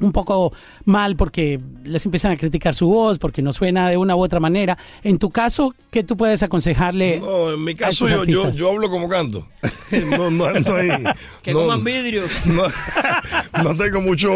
un 0.00 0.12
poco 0.12 0.52
mal 0.84 1.16
porque 1.16 1.58
les 1.84 2.04
empiezan 2.04 2.30
a 2.32 2.36
criticar 2.36 2.74
su 2.74 2.86
voz, 2.86 3.18
porque 3.18 3.42
no 3.42 3.52
suena 3.52 3.88
de 3.90 3.96
una 3.96 4.14
u 4.14 4.22
otra 4.22 4.38
manera. 4.38 4.78
En 5.02 5.18
tu 5.18 5.30
caso, 5.30 5.74
¿qué 5.90 6.04
tú 6.04 6.16
puedes 6.16 6.42
aconsejarle? 6.42 7.18
No, 7.20 7.52
en 7.54 7.64
mi 7.64 7.74
caso 7.74 8.08
yo, 8.08 8.24
yo, 8.24 8.50
yo 8.50 8.68
hablo 8.70 8.90
como 8.90 9.08
canto. 9.08 9.48
no, 10.10 10.30
no, 10.30 10.52
no, 10.52 10.74
hay- 10.74 11.04
Que 11.42 11.52
no- 11.52 11.60
coman 11.60 11.82
vidrio. 11.82 12.24
no, 12.44 12.62
no 13.62 13.76
tengo 13.76 14.00
mucho. 14.00 14.30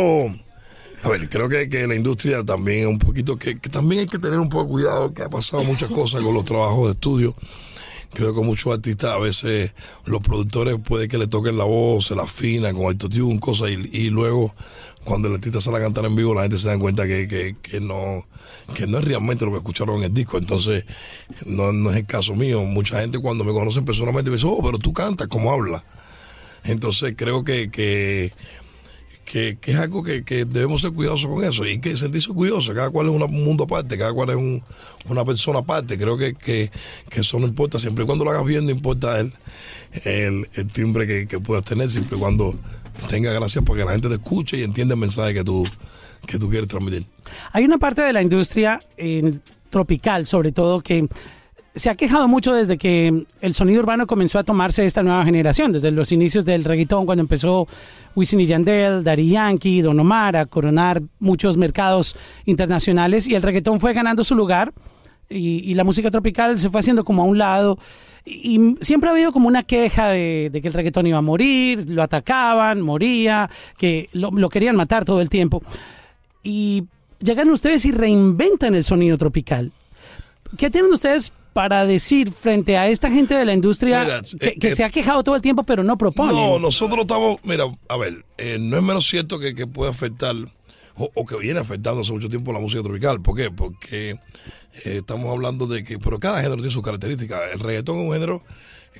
A 1.02 1.08
ver, 1.08 1.28
creo 1.28 1.48
que, 1.48 1.68
que 1.68 1.86
la 1.86 1.94
industria 1.94 2.44
también 2.44 2.80
es 2.80 2.86
un 2.86 2.98
poquito. 2.98 3.36
Que, 3.36 3.58
que 3.58 3.68
también 3.68 4.00
hay 4.02 4.06
que 4.06 4.18
tener 4.18 4.38
un 4.38 4.48
poco 4.48 4.64
de 4.64 4.70
cuidado, 4.70 5.12
que 5.12 5.22
ha 5.22 5.28
pasado 5.30 5.64
muchas 5.64 5.90
cosas 5.90 6.20
con 6.22 6.34
los 6.34 6.44
trabajos 6.44 6.86
de 6.86 6.92
estudio. 6.92 7.34
Creo 8.14 8.34
que 8.34 8.42
muchos 8.42 8.72
artistas 8.72 9.10
a 9.10 9.18
veces 9.18 9.72
los 10.04 10.20
productores 10.20 10.76
puede 10.84 11.08
que 11.08 11.16
le 11.16 11.26
toquen 11.26 11.56
la 11.56 11.64
voz, 11.64 12.06
se 12.06 12.14
la 12.14 12.24
afinan 12.24 12.76
con 12.76 12.84
autotune, 12.84 13.40
cosas, 13.40 13.70
y, 13.70 13.88
y 13.90 14.10
luego 14.10 14.54
cuando 15.02 15.28
el 15.28 15.34
artista 15.34 15.60
sale 15.60 15.78
a 15.78 15.80
cantar 15.80 16.04
en 16.04 16.14
vivo 16.14 16.34
la 16.34 16.42
gente 16.42 16.58
se 16.58 16.68
da 16.68 16.78
cuenta 16.78 17.06
que, 17.06 17.26
que, 17.26 17.56
que 17.60 17.80
no 17.80 18.24
que 18.74 18.86
no 18.86 18.98
es 18.98 19.04
realmente 19.04 19.44
lo 19.44 19.50
que 19.50 19.58
escucharon 19.58 19.98
en 19.98 20.04
el 20.04 20.14
disco. 20.14 20.38
Entonces, 20.38 20.84
no, 21.44 21.72
no 21.72 21.90
es 21.90 21.96
el 21.96 22.06
caso 22.06 22.34
mío. 22.34 22.62
Mucha 22.62 23.00
gente 23.00 23.18
cuando 23.18 23.44
me 23.44 23.52
conocen 23.52 23.84
personalmente 23.84 24.30
me 24.30 24.36
dice, 24.36 24.46
oh, 24.48 24.60
pero 24.62 24.78
tú 24.78 24.92
cantas, 24.92 25.26
¿cómo 25.26 25.52
hablas? 25.52 25.82
Entonces 26.64 27.14
creo 27.16 27.44
que, 27.44 27.70
que, 27.70 28.32
que, 29.32 29.56
es 29.64 29.78
algo 29.78 30.02
que, 30.02 30.24
que 30.24 30.44
debemos 30.44 30.82
ser 30.82 30.92
cuidadosos 30.92 31.30
con 31.30 31.42
eso 31.42 31.66
y 31.66 31.80
que 31.80 31.96
sentirse 31.96 32.28
cuidadosos. 32.28 32.74
Cada 32.74 32.90
cual 32.90 33.06
es 33.08 33.14
un 33.14 33.30
mundo 33.44 33.64
aparte, 33.64 33.96
cada 33.96 34.12
cual 34.12 34.28
es 34.28 34.36
un- 34.36 34.62
una 35.08 35.24
persona 35.24 35.60
aparte. 35.60 35.96
Creo 35.96 36.18
que, 36.18 36.34
que, 36.34 36.70
eso 37.12 37.38
no 37.40 37.46
importa, 37.46 37.78
siempre 37.78 38.04
y 38.04 38.06
cuando 38.06 38.26
lo 38.26 38.30
hagas 38.30 38.44
bien, 38.44 38.66
no 38.66 38.70
importa 38.72 39.18
el, 39.20 39.32
el, 40.04 40.46
timbre 40.74 41.06
que, 41.06 41.26
que 41.26 41.40
puedas 41.40 41.64
tener, 41.64 41.88
siempre 41.88 42.18
y 42.18 42.20
cuando 42.20 42.54
tenga 43.08 43.32
gracia 43.32 43.62
para 43.62 43.78
que 43.78 43.84
la 43.86 43.92
gente 43.92 44.08
te 44.08 44.14
escuche 44.16 44.58
y 44.58 44.64
entienda 44.64 44.94
el 44.94 45.00
mensaje 45.00 45.32
que 45.32 45.44
tú, 45.44 45.66
que 46.26 46.38
tú 46.38 46.50
quieres 46.50 46.68
transmitir. 46.68 47.06
Hay 47.52 47.64
una 47.64 47.78
parte 47.78 48.02
de 48.02 48.12
la 48.12 48.20
industria 48.20 48.80
eh, 48.98 49.32
tropical, 49.70 50.26
sobre 50.26 50.52
todo, 50.52 50.82
que 50.82 51.08
se 51.74 51.88
ha 51.88 51.94
quejado 51.94 52.28
mucho 52.28 52.52
desde 52.52 52.76
que 52.76 53.24
el 53.40 53.54
sonido 53.54 53.80
urbano 53.80 54.06
comenzó 54.06 54.38
a 54.38 54.44
tomarse 54.44 54.84
esta 54.84 55.02
nueva 55.02 55.24
generación, 55.24 55.72
desde 55.72 55.90
los 55.90 56.12
inicios 56.12 56.44
del 56.44 56.64
reggaetón, 56.64 57.06
cuando 57.06 57.22
empezó 57.22 57.66
Wisin 58.14 58.40
y 58.40 58.46
Yandel, 58.46 59.02
Daddy 59.02 59.28
Yankee, 59.28 59.80
Don 59.80 59.98
Omar 59.98 60.36
a 60.36 60.46
coronar 60.46 61.02
muchos 61.18 61.56
mercados 61.56 62.14
internacionales 62.44 63.26
y 63.26 63.34
el 63.34 63.42
reggaetón 63.42 63.80
fue 63.80 63.94
ganando 63.94 64.22
su 64.22 64.34
lugar 64.34 64.72
y, 65.30 65.72
la 65.74 65.84
música 65.84 66.10
tropical 66.10 66.60
se 66.60 66.68
fue 66.68 66.80
haciendo 66.80 67.04
como 67.04 67.22
a 67.22 67.24
un 67.24 67.38
lado 67.38 67.78
y, 68.26 68.76
siempre 68.82 69.08
ha 69.08 69.12
habido 69.12 69.32
como 69.32 69.48
una 69.48 69.62
queja 69.62 70.08
de, 70.08 70.50
de 70.52 70.60
que 70.60 70.68
el 70.68 70.74
reggaetón 70.74 71.06
iba 71.06 71.18
a 71.18 71.22
morir, 71.22 71.88
lo 71.88 72.02
atacaban, 72.02 72.82
moría, 72.82 73.48
que 73.78 74.10
lo, 74.12 74.30
lo 74.30 74.50
querían 74.50 74.76
matar 74.76 75.06
todo 75.06 75.22
el 75.22 75.30
tiempo 75.30 75.62
y 76.42 76.84
llegan 77.18 77.48
ustedes 77.48 77.86
y 77.86 77.92
reinventan 77.92 78.74
el 78.74 78.84
sonido 78.84 79.16
tropical. 79.16 79.72
¿Qué 80.58 80.68
tienen 80.68 80.92
ustedes 80.92 81.32
para 81.52 81.86
decir 81.86 82.32
frente 82.32 82.76
a 82.76 82.88
esta 82.88 83.10
gente 83.10 83.34
de 83.34 83.44
la 83.44 83.52
industria 83.52 84.04
Mira, 84.04 84.22
que, 84.22 84.46
eh, 84.46 84.56
que 84.58 84.68
eh, 84.68 84.76
se 84.76 84.84
ha 84.84 84.90
quejado 84.90 85.22
todo 85.22 85.36
el 85.36 85.42
tiempo 85.42 85.62
pero 85.64 85.84
no 85.84 85.98
proponen? 85.98 86.34
No, 86.34 86.58
nosotros 86.58 87.00
estamos, 87.00 87.38
mira, 87.44 87.64
a 87.88 87.96
ver, 87.96 88.24
eh, 88.38 88.58
no 88.58 88.76
es 88.76 88.82
menos 88.82 89.06
cierto 89.06 89.38
que, 89.38 89.54
que 89.54 89.66
puede 89.66 89.90
afectar 89.90 90.34
o, 90.96 91.10
o 91.14 91.24
que 91.24 91.36
viene 91.36 91.60
afectando 91.60 92.02
hace 92.02 92.12
mucho 92.12 92.28
tiempo 92.28 92.52
la 92.52 92.60
música 92.60 92.82
tropical. 92.82 93.20
¿Por 93.20 93.36
qué? 93.36 93.50
Porque 93.50 94.10
eh, 94.10 94.18
estamos 94.84 95.30
hablando 95.30 95.66
de 95.66 95.84
que, 95.84 95.98
pero 95.98 96.18
cada 96.18 96.38
género 96.38 96.56
tiene 96.56 96.70
sus 96.70 96.82
características. 96.82 97.40
El 97.52 97.60
reggaetón 97.60 97.98
es 97.98 98.06
un 98.06 98.12
género 98.12 98.42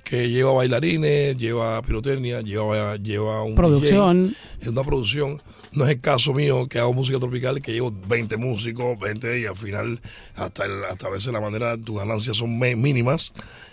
que 0.05 0.29
lleva 0.31 0.53
bailarines, 0.53 1.37
lleva 1.37 1.81
pirotecnia, 1.83 2.41
lleva, 2.41 2.97
lleva 2.97 3.43
un 3.43 3.55
Producción. 3.55 4.29
DJ, 4.29 4.37
es 4.61 4.69
una 4.69 4.83
producción. 4.85 5.43
No 5.73 5.85
es 5.85 5.91
el 5.91 6.01
caso 6.01 6.35
mío 6.35 6.67
que 6.69 6.79
hago 6.79 6.93
música 6.93 7.19
tropical 7.19 7.63
que 7.63 7.73
llevo 7.73 7.93
20 8.09 8.37
músicos, 8.37 8.99
20 8.99 9.41
y 9.41 9.47
al 9.47 9.57
final 9.57 10.01
hasta 10.37 10.67
el- 10.67 10.85
hasta 10.85 11.07
a 11.07 11.11
veces 11.11 11.33
la 11.33 11.41
manera 11.41 11.77
tus 11.79 11.97
ganancias 11.99 12.37
son 12.37 12.59
mínimas 12.59 13.33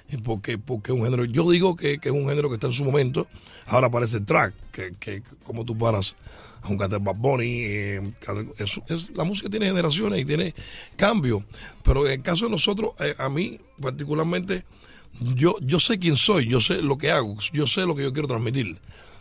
eh, 0.10 0.18
porque 0.24 0.58
porque 0.58 0.92
es 0.94 0.98
un 0.98 1.04
género. 1.04 1.26
Yo 1.26 1.50
digo 1.52 1.76
que, 1.76 1.98
que 2.00 2.10
es 2.10 2.16
un 2.16 2.28
género 2.28 2.48
que 2.50 2.56
está 2.56 2.68
en 2.68 2.74
su 2.74 2.84
momento. 2.86 3.28
Ahora 3.68 3.88
aparece 3.88 4.18
el 4.18 4.26
track 4.26 4.54
que, 4.72 4.94
que 5.00 5.22
como 5.44 5.66
tú 5.66 5.78
paras 5.78 6.16
a 6.62 6.70
un 6.70 6.78
cantar 6.78 7.00
Bad 7.02 7.16
Bunny, 7.16 7.62
eh, 7.64 8.12
es- 8.60 8.80
es- 8.88 9.10
la 9.16 9.24
música 9.26 9.50
tiene 9.50 9.66
generaciones 9.68 10.20
y 10.22 10.26
tiene 10.26 10.54
cambio. 10.96 11.44
Pero 11.84 12.06
en 12.08 12.14
el 12.14 12.22
caso 12.22 12.46
de 12.46 12.52
nosotros, 12.52 12.92
eh, 13.00 13.14
a 13.18 13.30
mí 13.30 13.60
particularmente 13.82 14.64
yo, 15.36 15.56
yo 15.62 15.80
sé 15.80 16.00
quién 16.00 16.16
soy, 16.16 16.48
yo 16.48 16.62
sé 16.62 16.82
lo 16.82 16.98
que 16.98 17.12
hago, 17.12 17.36
yo 17.54 17.68
sé 17.68 17.86
lo 17.86 17.96
que 17.96 18.04
yo 18.04 18.14
quiero 18.14 18.28
transmitir. 18.28 18.78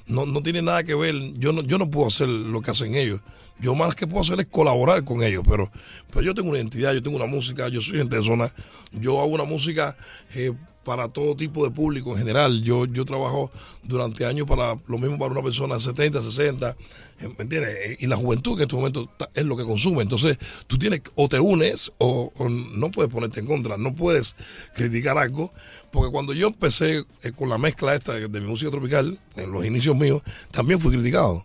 No, 0.06 0.24
no 0.24 0.42
tiene 0.42 0.62
nada 0.62 0.84
que 0.84 0.94
ver, 0.94 1.14
yo 1.34 1.52
no, 1.52 1.62
yo 1.62 1.76
no 1.76 1.90
puedo 1.90 2.06
hacer 2.06 2.28
lo 2.28 2.62
que 2.62 2.70
hacen 2.70 2.94
ellos. 2.94 3.20
Yo 3.60 3.74
más 3.74 3.94
que 3.94 4.06
puedo 4.06 4.22
hacer 4.22 4.40
es 4.40 4.46
colaborar 4.46 5.04
con 5.04 5.22
ellos, 5.22 5.42
pero, 5.46 5.70
pero 6.10 6.22
yo 6.22 6.34
tengo 6.34 6.48
una 6.48 6.58
identidad, 6.58 6.94
yo 6.94 7.02
tengo 7.02 7.16
una 7.16 7.26
música, 7.26 7.68
yo 7.68 7.80
soy 7.80 7.98
gente 7.98 8.16
de 8.16 8.22
zona, 8.22 8.54
yo 8.92 9.20
hago 9.20 9.30
una 9.30 9.44
música 9.44 9.96
eh, 10.34 10.52
para 10.88 11.06
todo 11.08 11.36
tipo 11.36 11.62
de 11.64 11.70
público 11.70 12.12
en 12.12 12.18
general. 12.18 12.62
Yo, 12.62 12.86
yo 12.86 13.04
trabajo 13.04 13.50
durante 13.82 14.24
años 14.24 14.46
para 14.46 14.78
lo 14.86 14.98
mismo 14.98 15.18
para 15.18 15.32
una 15.32 15.42
persona 15.42 15.74
de 15.74 15.82
70, 15.82 16.22
60, 16.22 16.70
eh, 16.70 17.28
¿me 17.36 17.42
entiendes? 17.42 17.76
Eh, 17.76 17.96
Y 18.00 18.06
la 18.06 18.16
juventud 18.16 18.56
que 18.56 18.62
en 18.62 18.68
este 18.68 18.76
momento 18.76 19.10
es 19.34 19.44
lo 19.44 19.54
que 19.54 19.64
consume. 19.64 20.00
Entonces, 20.00 20.38
tú 20.66 20.78
tienes, 20.78 21.02
o 21.14 21.28
te 21.28 21.40
unes 21.40 21.92
o, 21.98 22.32
o 22.38 22.48
no 22.48 22.90
puedes 22.90 23.12
ponerte 23.12 23.38
en 23.38 23.44
contra, 23.44 23.76
no 23.76 23.94
puedes 23.94 24.34
criticar 24.74 25.18
algo, 25.18 25.52
porque 25.92 26.10
cuando 26.10 26.32
yo 26.32 26.46
empecé 26.46 27.04
eh, 27.22 27.32
con 27.36 27.50
la 27.50 27.58
mezcla 27.58 27.94
esta 27.94 28.14
de, 28.14 28.40
mi 28.40 28.46
música 28.46 28.70
tropical, 28.70 29.18
en 29.36 29.52
los 29.52 29.66
inicios 29.66 29.94
míos, 29.94 30.22
también 30.52 30.80
fui 30.80 30.90
criticado. 30.90 31.44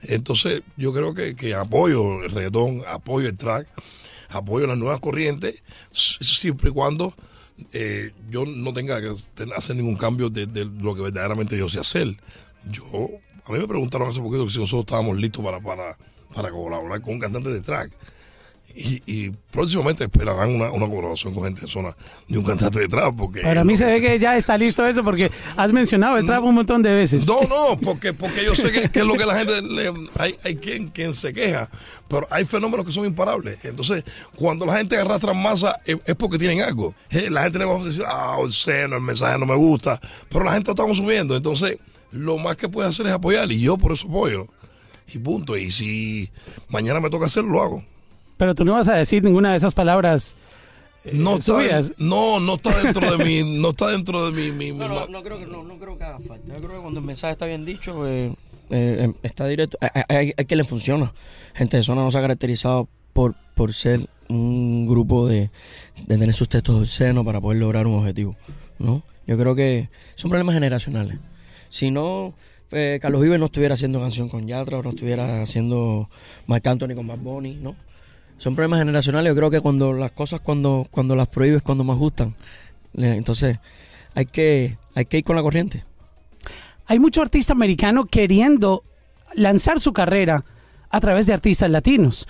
Entonces, 0.00 0.62
yo 0.78 0.94
creo 0.94 1.12
que, 1.12 1.36
que 1.36 1.54
apoyo 1.54 2.22
el 2.24 2.30
reggaetón, 2.30 2.82
apoyo 2.88 3.28
el 3.28 3.36
track, 3.36 3.68
apoyo 4.30 4.66
las 4.66 4.78
nuevas 4.78 5.00
corrientes, 5.00 5.56
siempre 5.92 6.70
y 6.70 6.72
cuando 6.72 7.12
eh, 7.72 8.12
yo 8.30 8.44
no 8.46 8.72
tenga 8.72 9.00
que 9.00 9.14
hacer 9.56 9.76
ningún 9.76 9.96
cambio 9.96 10.30
de, 10.30 10.46
lo 10.80 10.94
que 10.94 11.02
verdaderamente 11.02 11.56
yo 11.56 11.68
sé 11.68 11.80
hacer. 11.80 12.16
Yo, 12.70 12.84
a 13.46 13.52
mí 13.52 13.58
me 13.58 13.68
preguntaron 13.68 14.08
hace 14.08 14.20
poquito 14.20 14.48
si 14.48 14.58
nosotros 14.58 14.82
estábamos 14.82 15.18
listos 15.18 15.44
para, 15.44 15.60
para, 15.60 15.96
para 16.34 16.50
colaborar 16.50 17.00
con 17.00 17.14
un 17.14 17.20
cantante 17.20 17.50
de 17.50 17.60
track. 17.60 17.92
Y, 18.74 19.02
y 19.04 19.30
próximamente 19.50 20.04
esperarán 20.04 20.54
una, 20.54 20.70
una 20.70 20.86
colaboración 20.86 21.34
con 21.34 21.44
gente 21.44 21.62
de 21.62 21.66
zona 21.66 21.94
de 22.28 22.38
un 22.38 22.44
cantante 22.44 22.78
de 22.78 22.88
trap. 22.88 23.14
Porque 23.16 23.40
Para 23.40 23.64
mí 23.64 23.76
se 23.76 23.84
ve 23.84 24.00
que 24.00 24.18
ya 24.18 24.36
está 24.36 24.56
listo 24.56 24.86
eso 24.86 25.02
porque 25.02 25.30
has 25.56 25.72
mencionado 25.72 26.16
el 26.18 26.26
trap 26.26 26.44
un 26.44 26.54
montón 26.54 26.82
de 26.82 26.94
veces. 26.94 27.26
No, 27.26 27.40
no, 27.42 27.78
porque, 27.80 28.12
porque 28.12 28.44
yo 28.44 28.54
sé 28.54 28.70
que, 28.70 28.88
que 28.88 29.00
es 29.00 29.04
lo 29.04 29.14
que 29.14 29.26
la 29.26 29.36
gente 29.38 29.60
le, 29.62 29.92
hay, 30.18 30.34
hay 30.44 30.54
quien, 30.56 30.88
quien 30.88 31.14
se 31.14 31.32
queja, 31.32 31.68
pero 32.08 32.26
hay 32.30 32.44
fenómenos 32.44 32.86
que 32.86 32.92
son 32.92 33.04
imparables. 33.06 33.58
Entonces, 33.64 34.04
cuando 34.36 34.64
la 34.66 34.76
gente 34.76 34.96
arrastra 34.96 35.34
masa 35.34 35.76
es, 35.84 35.96
es 36.06 36.14
porque 36.14 36.38
tienen 36.38 36.62
algo. 36.62 36.94
Eh, 37.10 37.28
La 37.30 37.42
gente 37.42 37.58
le 37.58 37.64
va 37.64 37.74
a 37.76 37.84
decir, 37.84 38.04
ah, 38.06 38.36
el 38.44 38.52
seno, 38.52 38.96
el 38.96 39.02
mensaje 39.02 39.38
no 39.38 39.46
me 39.46 39.56
gusta, 39.56 40.00
pero 40.28 40.44
la 40.44 40.52
gente 40.52 40.68
lo 40.68 40.72
está 40.72 40.84
consumiendo. 40.84 41.36
Entonces, 41.36 41.78
lo 42.12 42.38
más 42.38 42.56
que 42.56 42.68
puede 42.68 42.88
hacer 42.88 43.06
es 43.08 43.12
apoyar 43.12 43.50
y 43.50 43.60
yo 43.60 43.76
por 43.76 43.92
eso 43.92 44.06
apoyo. 44.06 44.46
Y 45.12 45.18
punto. 45.18 45.56
Y 45.56 45.70
si 45.72 46.30
mañana 46.68 47.00
me 47.00 47.10
toca 47.10 47.26
hacerlo, 47.26 47.50
lo 47.50 47.62
hago. 47.62 47.84
Pero 48.40 48.54
tú 48.54 48.64
no 48.64 48.72
vas 48.72 48.88
a 48.88 48.94
decir 48.94 49.22
ninguna 49.22 49.50
de 49.50 49.58
esas 49.58 49.74
palabras. 49.74 50.34
eh, 51.04 51.10
No 51.12 51.36
está, 51.36 51.52
no, 51.98 52.40
no 52.40 52.54
está 52.54 52.82
dentro 52.82 53.16
de 53.18 53.22
mi, 53.24 53.60
no 53.60 53.68
está 53.70 53.88
dentro 53.90 54.24
de 54.24 54.32
mi, 54.32 54.50
mi- 54.50 54.72
mi 54.72 54.78
No, 54.78 55.06
no, 55.08 55.22
creo 55.22 55.38
que 55.38 55.44
no, 55.46 55.62
no 55.62 55.76
creo 55.76 55.98
que 55.98 56.04
haga 56.04 56.18
falta. 56.20 56.54
Yo 56.54 56.58
creo 56.58 56.76
que 56.76 56.80
cuando 56.80 57.00
el 57.00 57.06
mensaje 57.06 57.32
está 57.32 57.44
bien 57.44 57.66
dicho, 57.66 58.08
eh, 58.08 58.34
eh, 58.70 59.12
está 59.22 59.46
directo. 59.46 59.76
Hay, 59.82 60.02
hay- 60.08 60.34
hay 60.36 60.44
que 60.46 60.56
le 60.56 60.64
funciona. 60.64 61.12
Gente 61.54 61.76
de 61.76 61.82
zona 61.82 62.00
no 62.02 62.10
se 62.10 62.16
ha 62.16 62.22
caracterizado 62.22 62.88
por, 63.12 63.34
por 63.54 63.74
ser 63.74 64.08
un 64.30 64.86
grupo 64.86 65.28
de, 65.28 65.50
de 66.06 66.16
tener 66.18 66.32
sus 66.32 66.48
textos 66.48 66.88
seno 66.88 67.22
para 67.26 67.42
poder 67.42 67.58
lograr 67.60 67.86
un 67.86 67.94
objetivo, 67.98 68.36
¿no? 68.78 69.02
Yo 69.26 69.36
creo 69.36 69.54
que 69.54 69.90
son 70.16 70.30
problemas 70.30 70.54
generacionales. 70.54 71.18
Si 71.68 71.90
no, 71.90 72.32
eh, 72.70 72.98
Carlos 73.02 73.20
Vives 73.20 73.38
no 73.38 73.44
estuviera 73.46 73.74
haciendo 73.74 74.00
canción 74.00 74.30
con 74.30 74.48
Yatra 74.48 74.78
o 74.78 74.82
no 74.82 74.90
estuviera 74.90 75.42
haciendo 75.42 76.08
Marc 76.46 76.66
Anthony 76.66 76.94
con 76.94 77.06
Bad 77.06 77.18
Bunny, 77.18 77.54
¿no? 77.56 77.76
Son 78.40 78.54
problemas 78.56 78.78
generacionales. 78.80 79.30
Yo 79.30 79.36
creo 79.36 79.50
que 79.50 79.60
cuando 79.60 79.92
las 79.92 80.12
cosas, 80.12 80.40
cuando, 80.40 80.86
cuando 80.90 81.14
las 81.14 81.28
prohíbes, 81.28 81.62
cuando 81.62 81.84
más 81.84 81.98
gustan. 81.98 82.34
Entonces, 82.94 83.58
hay 84.14 84.24
que, 84.24 84.78
hay 84.94 85.04
que 85.04 85.18
ir 85.18 85.24
con 85.24 85.36
la 85.36 85.42
corriente. 85.42 85.84
Hay 86.86 86.98
mucho 86.98 87.20
artista 87.20 87.52
americano 87.52 88.06
queriendo 88.06 88.82
lanzar 89.34 89.78
su 89.78 89.92
carrera 89.92 90.42
a 90.88 91.00
través 91.00 91.26
de 91.26 91.34
artistas 91.34 91.70
latinos. 91.70 92.26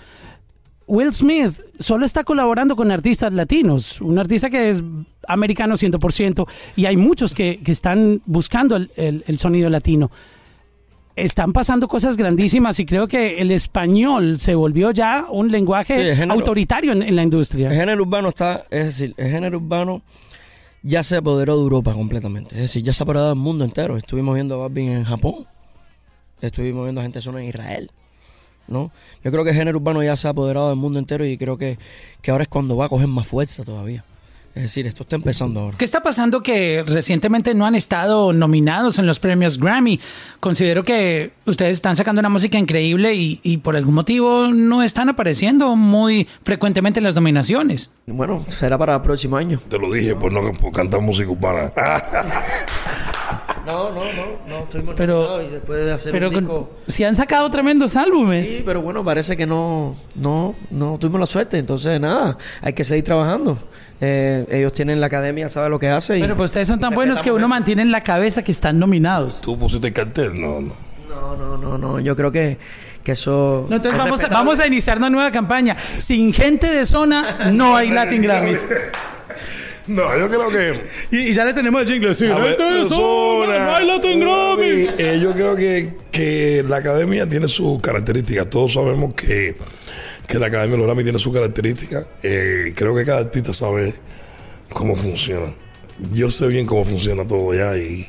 Will 0.88 1.14
Smith 1.14 1.60
solo 1.78 2.04
está 2.04 2.24
colaborando 2.24 2.74
con 2.74 2.90
artistas 2.90 3.32
latinos, 3.32 4.00
un 4.00 4.18
artista 4.18 4.50
que 4.50 4.70
es 4.70 4.82
americano 5.28 5.76
100%, 5.76 6.48
y 6.74 6.86
hay 6.86 6.96
muchos 6.96 7.32
que, 7.34 7.60
que 7.64 7.70
están 7.70 8.20
buscando 8.26 8.74
el, 8.74 8.90
el- 8.96 9.22
el 9.28 9.38
sonido 9.38 9.70
latino. 9.70 10.10
Están 11.24 11.52
pasando 11.52 11.88
cosas 11.88 12.16
grandísimas 12.16 12.78
y 12.80 12.86
creo 12.86 13.06
que 13.08 13.40
el 13.40 13.50
español 13.50 14.38
se 14.38 14.54
volvió 14.54 14.90
ya 14.90 15.26
un 15.30 15.50
lenguaje 15.50 15.94
Sí, 16.02 16.08
el 16.08 16.16
género- 16.16 16.32
autoritario 16.34 16.92
en, 16.92 17.02
en 17.02 17.16
la 17.16 17.22
industria. 17.22 17.68
El 17.68 17.76
género 17.76 18.02
urbano 18.02 18.28
está, 18.30 18.64
es 18.70 18.86
decir, 18.86 19.14
el 19.16 19.30
género 19.30 19.58
urbano 19.58 20.02
ya 20.82 21.02
se 21.02 21.16
apoderó 21.16 21.56
de 21.56 21.62
Europa 21.62 21.92
completamente. 21.92 22.54
Es 22.54 22.62
decir, 22.62 22.82
ya 22.82 22.92
se 22.92 23.02
ha 23.02 23.04
apoderado 23.04 23.28
del 23.30 23.38
mundo 23.38 23.64
entero. 23.64 23.96
Estuvimos 23.96 24.34
viendo 24.34 24.54
a 24.54 24.58
Balvin 24.58 24.90
en 24.92 25.04
Japón. 25.04 25.46
Estuvimos 26.40 26.84
viendo 26.84 27.00
a 27.00 27.04
gente 27.04 27.20
sola 27.20 27.40
en 27.42 27.48
Israel. 27.48 27.90
¿no? 28.66 28.92
Yo 29.24 29.30
creo 29.32 29.42
que 29.44 29.50
el 29.50 29.56
género 29.56 29.78
urbano 29.78 30.02
ya 30.02 30.16
se 30.16 30.28
ha 30.28 30.30
apoderado 30.30 30.68
del 30.68 30.76
mundo 30.78 30.98
entero 31.00 31.26
y 31.26 31.36
creo 31.36 31.58
que, 31.58 31.76
que 32.22 32.30
ahora 32.30 32.42
es 32.44 32.48
cuando 32.48 32.76
va 32.76 32.86
a 32.86 32.88
coger 32.88 33.08
más 33.08 33.26
fuerza 33.26 33.64
todavía. 33.64 34.04
Es 34.54 34.62
decir, 34.62 34.86
esto 34.86 35.04
está 35.04 35.16
empezando 35.16 35.60
ahora. 35.60 35.78
¿Qué 35.78 35.84
está 35.84 36.02
pasando 36.02 36.42
que 36.42 36.84
recientemente 36.86 37.54
no 37.54 37.66
han 37.66 37.74
estado 37.74 38.32
nominados 38.32 38.98
en 38.98 39.06
los 39.06 39.20
premios 39.20 39.58
Grammy? 39.58 40.00
Considero 40.40 40.84
que 40.84 41.32
ustedes 41.46 41.72
están 41.72 41.96
sacando 41.96 42.20
una 42.20 42.28
música 42.28 42.58
increíble 42.58 43.14
y, 43.14 43.40
y 43.42 43.58
por 43.58 43.76
algún 43.76 43.94
motivo 43.94 44.48
no 44.48 44.82
están 44.82 45.08
apareciendo 45.08 45.76
muy 45.76 46.26
frecuentemente 46.42 47.00
en 47.00 47.04
las 47.04 47.14
nominaciones. 47.14 47.92
Bueno, 48.06 48.44
será 48.48 48.76
para 48.76 48.96
el 48.96 49.02
próximo 49.02 49.36
año. 49.36 49.60
Te 49.68 49.78
lo 49.78 49.92
dije 49.92 50.16
por 50.16 50.32
no 50.32 50.52
por 50.52 50.72
cantar 50.72 51.00
música 51.00 51.30
urbana. 51.30 51.72
No, 53.70 53.90
no, 53.92 54.00
no, 54.04 54.22
no, 54.48 54.58
estuvimos 54.64 54.94
Pero- 54.96 55.42
y 55.42 55.48
después 55.48 55.84
de 55.84 55.92
hacer 55.92 56.12
Pero 56.12 56.28
un 56.28 56.34
con- 56.34 56.44
disco... 56.44 56.70
si 56.86 57.04
han 57.04 57.14
sacado 57.16 57.50
tremendos 57.50 57.96
álbumes. 57.96 58.48
Sí, 58.50 58.62
pero 58.64 58.80
bueno, 58.82 59.04
parece 59.04 59.36
que 59.36 59.46
no, 59.46 59.94
no, 60.16 60.54
no 60.70 60.98
tuvimos 60.98 61.20
la 61.20 61.26
suerte. 61.26 61.58
Entonces, 61.58 62.00
nada, 62.00 62.36
hay 62.62 62.72
que 62.72 62.84
seguir 62.84 63.04
trabajando. 63.04 63.58
Eh, 64.00 64.46
ellos 64.50 64.72
tienen 64.72 64.98
la 65.00 65.06
academia, 65.06 65.48
sabe 65.48 65.68
lo 65.70 65.78
que 65.78 65.88
hace. 65.88 66.18
y- 66.18 66.20
Pero 66.20 66.36
pues 66.36 66.50
ustedes 66.50 66.68
son 66.68 66.80
tan 66.80 66.94
buenos 66.94 67.20
que 67.22 67.30
uno 67.30 67.40
eso. 67.40 67.48
mantiene 67.48 67.82
en 67.82 67.90
la 67.92 68.00
cabeza 68.02 68.42
que 68.42 68.52
están 68.52 68.78
nominados. 68.78 69.40
¿Tú 69.40 69.58
pusiste 69.58 69.88
el 69.88 69.92
cartel? 69.92 70.40
No, 70.40 70.60
no. 70.60 70.74
No, 71.08 71.36
no, 71.36 71.56
no, 71.58 71.76
no. 71.78 72.00
Yo 72.00 72.14
creo 72.16 72.30
que, 72.32 72.56
que 73.04 73.12
eso. 73.12 73.66
No, 73.68 73.76
entonces 73.76 73.98
es 73.98 74.04
vamos 74.04 74.22
a, 74.24 74.28
vamos 74.28 74.60
a 74.60 74.66
iniciar 74.66 74.96
una 74.98 75.10
nueva 75.10 75.30
campaña. 75.30 75.76
Sin 75.98 76.32
gente 76.32 76.68
de 76.68 76.86
zona 76.86 77.50
no 77.52 77.76
hay 77.76 77.90
Latin 77.90 78.22
Grammys. 78.22 78.66
No, 79.90 80.16
yo 80.18 80.28
creo 80.28 80.48
que. 80.50 80.80
Y, 81.10 81.30
y 81.30 81.34
ya 81.34 81.44
le 81.44 81.52
tenemos 81.52 81.82
el 81.82 81.88
jingle. 81.88 82.14
A 82.32 82.38
ver, 82.38 82.56
Grammy. 84.20 84.88
eh, 84.98 85.18
yo 85.20 85.32
creo 85.32 85.56
que, 85.56 85.94
que 86.12 86.64
la 86.66 86.76
academia 86.76 87.28
tiene 87.28 87.48
sus 87.48 87.80
características. 87.80 88.48
Todos 88.50 88.74
sabemos 88.74 89.14
que, 89.14 89.56
que 90.28 90.38
la 90.38 90.46
academia 90.46 90.72
de 90.72 90.78
los 90.78 90.86
Grammy 90.86 91.02
tiene 91.02 91.18
sus 91.18 91.34
características. 91.34 92.06
Eh, 92.22 92.72
creo 92.76 92.94
que 92.94 93.04
cada 93.04 93.18
artista 93.20 93.52
sabe 93.52 93.94
cómo 94.68 94.94
funciona. 94.94 95.52
Yo 96.12 96.30
sé 96.30 96.46
bien 96.46 96.66
cómo 96.66 96.84
funciona 96.84 97.26
todo 97.26 97.52
ya 97.52 97.76
y, 97.76 98.06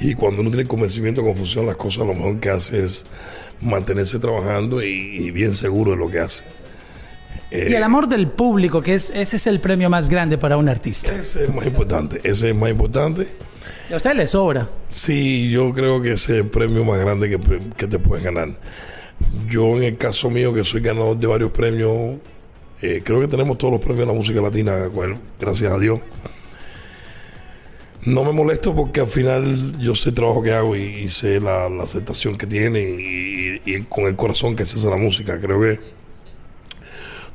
y 0.00 0.14
cuando 0.14 0.42
uno 0.42 0.50
tiene 0.50 0.66
convencimiento 0.66 1.20
de 1.20 1.28
cómo 1.28 1.36
funcionan 1.38 1.68
las 1.68 1.76
cosas, 1.76 2.04
lo 2.06 2.14
mejor 2.14 2.40
que 2.40 2.50
hace 2.50 2.84
es 2.84 3.06
mantenerse 3.60 4.18
trabajando 4.18 4.82
y, 4.82 4.88
y 5.20 5.30
bien 5.30 5.54
seguro 5.54 5.92
de 5.92 5.96
lo 5.98 6.10
que 6.10 6.18
hace. 6.18 6.42
Y 7.68 7.74
el 7.74 7.82
amor 7.82 8.08
del 8.08 8.28
público, 8.28 8.82
que 8.82 8.94
es 8.94 9.10
ese 9.14 9.36
es 9.36 9.46
el 9.46 9.60
premio 9.60 9.88
más 9.88 10.08
grande 10.08 10.38
para 10.38 10.56
un 10.56 10.68
artista. 10.68 11.12
Ese 11.14 11.44
es 11.44 11.54
más 11.54 11.66
importante. 11.66 12.20
Ese 12.22 12.50
es 12.50 12.56
más 12.56 12.70
importante. 12.70 13.28
Y 13.88 13.92
a 13.92 13.96
usted 13.96 14.14
le 14.14 14.26
sobra. 14.26 14.68
Sí, 14.88 15.50
yo 15.50 15.72
creo 15.72 16.02
que 16.02 16.12
ese 16.12 16.32
es 16.32 16.38
el 16.40 16.48
premio 16.48 16.84
más 16.84 16.98
grande 16.98 17.28
que, 17.30 17.38
que 17.76 17.86
te 17.86 17.98
puedes 17.98 18.24
ganar. 18.24 18.48
Yo 19.48 19.76
en 19.76 19.84
el 19.84 19.96
caso 19.96 20.28
mío, 20.28 20.52
que 20.52 20.64
soy 20.64 20.80
ganador 20.80 21.16
de 21.16 21.26
varios 21.26 21.50
premios, 21.50 22.18
eh, 22.82 23.00
creo 23.04 23.20
que 23.20 23.28
tenemos 23.28 23.56
todos 23.56 23.72
los 23.72 23.80
premios 23.80 24.06
de 24.06 24.12
la 24.12 24.18
música 24.18 24.40
latina, 24.40 24.74
gracias 25.38 25.72
a 25.72 25.78
Dios. 25.78 26.00
No 28.04 28.22
me 28.22 28.32
molesto 28.32 28.74
porque 28.74 29.00
al 29.00 29.08
final 29.08 29.78
yo 29.80 29.94
sé 29.96 30.10
el 30.10 30.14
trabajo 30.14 30.42
que 30.42 30.52
hago 30.52 30.76
y, 30.76 30.82
y 30.82 31.08
sé 31.08 31.40
la, 31.40 31.68
la 31.68 31.84
aceptación 31.84 32.36
que 32.36 32.46
tiene 32.46 32.80
y, 32.80 33.62
y 33.64 33.82
con 33.82 34.04
el 34.04 34.14
corazón 34.14 34.54
que 34.54 34.64
se 34.64 34.76
hace 34.76 34.88
la 34.88 34.96
música. 34.96 35.40
Creo 35.40 35.60
que 35.60 35.95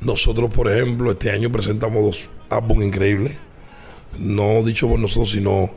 nosotros, 0.01 0.53
por 0.53 0.71
ejemplo, 0.71 1.11
este 1.11 1.31
año 1.31 1.51
presentamos 1.51 2.03
dos 2.03 2.29
álbumes 2.49 2.87
increíbles 2.87 3.33
no 4.19 4.63
dicho 4.63 4.87
por 4.87 4.99
nosotros, 4.99 5.31
sino 5.31 5.73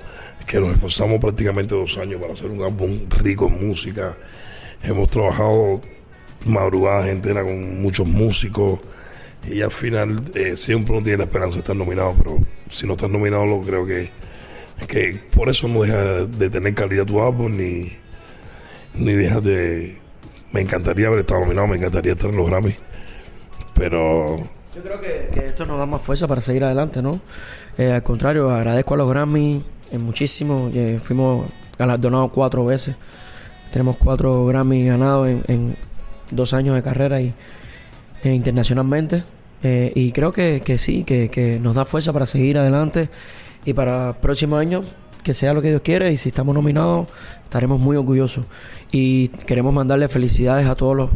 que 0.46 0.60
nos 0.60 0.70
esforzamos 0.70 1.20
prácticamente 1.20 1.74
dos 1.74 1.96
años 1.98 2.20
para 2.20 2.34
hacer 2.34 2.50
un 2.50 2.62
álbum 2.62 3.08
rico 3.22 3.46
en 3.46 3.68
música. 3.68 4.16
Hemos 4.82 5.08
trabajado 5.08 5.80
madrugadas 6.44 7.08
enteras 7.08 7.44
con 7.44 7.80
muchos 7.80 8.06
músicos 8.06 8.80
y 9.46 9.62
al 9.62 9.70
final 9.70 10.22
eh, 10.34 10.56
siempre 10.56 10.94
uno 10.94 11.02
tiene 11.02 11.18
la 11.18 11.24
esperanza 11.24 11.54
de 11.54 11.60
estar 11.60 11.76
nominado, 11.76 12.14
pero 12.16 12.38
si 12.70 12.86
no 12.86 12.92
estás 12.94 13.10
nominado, 13.10 13.46
lo 13.46 13.62
creo 13.62 13.86
que, 13.86 14.10
que 14.86 15.20
por 15.34 15.48
eso 15.48 15.68
no 15.68 15.82
deja 15.82 16.26
de 16.26 16.50
tener 16.50 16.74
calidad 16.74 17.06
tu 17.06 17.22
álbum 17.22 17.56
ni, 17.56 17.96
ni 18.94 19.12
deja 19.12 19.40
de. 19.40 19.96
Me 20.52 20.60
encantaría 20.60 21.08
haber 21.08 21.20
estado 21.20 21.40
nominado, 21.40 21.66
me 21.66 21.76
encantaría 21.76 22.12
estar 22.12 22.30
en 22.30 22.36
los 22.36 22.48
Grammy, 22.48 22.76
pero 23.74 24.36
Yo 24.74 24.82
creo 24.82 25.00
que, 25.00 25.46
esto 25.46 25.66
nos 25.66 25.78
da 25.78 25.86
más 25.86 26.02
fuerza 26.02 26.26
para 26.26 26.40
seguir 26.40 26.64
adelante, 26.64 27.02
¿no? 27.02 27.20
Eh, 27.78 27.92
al 27.92 28.02
contrario, 28.02 28.50
agradezco 28.50 28.94
a 28.94 28.96
los 28.96 29.10
Grammy 29.10 29.62
eh, 29.90 29.98
muchísimo. 29.98 30.70
Eh, 30.74 30.98
fuimos 31.02 31.50
galardonados 31.78 32.30
cuatro 32.32 32.64
veces. 32.64 32.96
Tenemos 33.72 33.96
cuatro 33.96 34.46
Grammy 34.46 34.86
ganados 34.86 35.28
en, 35.28 35.76
dos 36.30 36.54
años 36.54 36.74
de 36.74 36.82
carrera 36.82 37.20
y 37.20 37.34
eh, 38.22 38.32
internacionalmente. 38.32 39.22
Eh, 39.62 39.92
y 39.94 40.12
creo 40.12 40.32
que, 40.32 40.62
que 40.64 40.78
sí, 40.78 41.04
que, 41.04 41.28
que 41.28 41.58
nos 41.60 41.74
da 41.74 41.84
fuerza 41.84 42.12
para 42.12 42.26
seguir 42.26 42.58
adelante 42.58 43.08
y 43.64 43.72
para 43.72 44.10
el 44.10 44.14
próximo 44.16 44.56
año 44.56 44.82
que 45.22 45.32
sea 45.32 45.54
lo 45.54 45.62
que 45.62 45.70
Dios 45.70 45.80
quiere 45.82 46.12
y 46.12 46.18
si 46.18 46.28
estamos 46.28 46.54
nominados 46.54 47.08
estaremos 47.42 47.80
muy 47.80 47.96
orgullosos 47.96 48.44
y 48.92 49.28
queremos 49.28 49.72
mandarle 49.72 50.06
felicidades 50.08 50.66
a 50.66 50.74
todos 50.74 50.94
los 50.94 51.10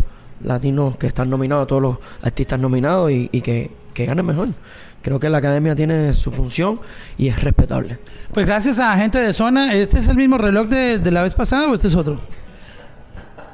latinos 0.44 0.96
que 0.96 1.06
están 1.06 1.28
nominados, 1.30 1.66
todos 1.66 1.82
los 1.82 1.98
artistas 2.22 2.58
nominados 2.60 3.10
y, 3.10 3.28
y 3.32 3.40
que, 3.40 3.70
que 3.94 4.06
ganen 4.06 4.24
mejor. 4.26 4.48
Creo 5.02 5.20
que 5.20 5.28
la 5.28 5.38
academia 5.38 5.74
tiene 5.76 6.12
su 6.12 6.30
función 6.30 6.80
y 7.16 7.28
es 7.28 7.42
respetable. 7.42 7.98
Pues 8.32 8.46
gracias 8.46 8.78
a 8.80 8.96
gente 8.96 9.18
de 9.20 9.32
zona. 9.32 9.74
¿Este 9.74 9.98
es 9.98 10.08
el 10.08 10.16
mismo 10.16 10.38
reloj 10.38 10.68
de, 10.68 10.98
de 10.98 11.10
la 11.10 11.22
vez 11.22 11.34
pasada 11.34 11.68
o 11.68 11.74
este 11.74 11.88
es 11.88 11.94
otro? 11.94 12.20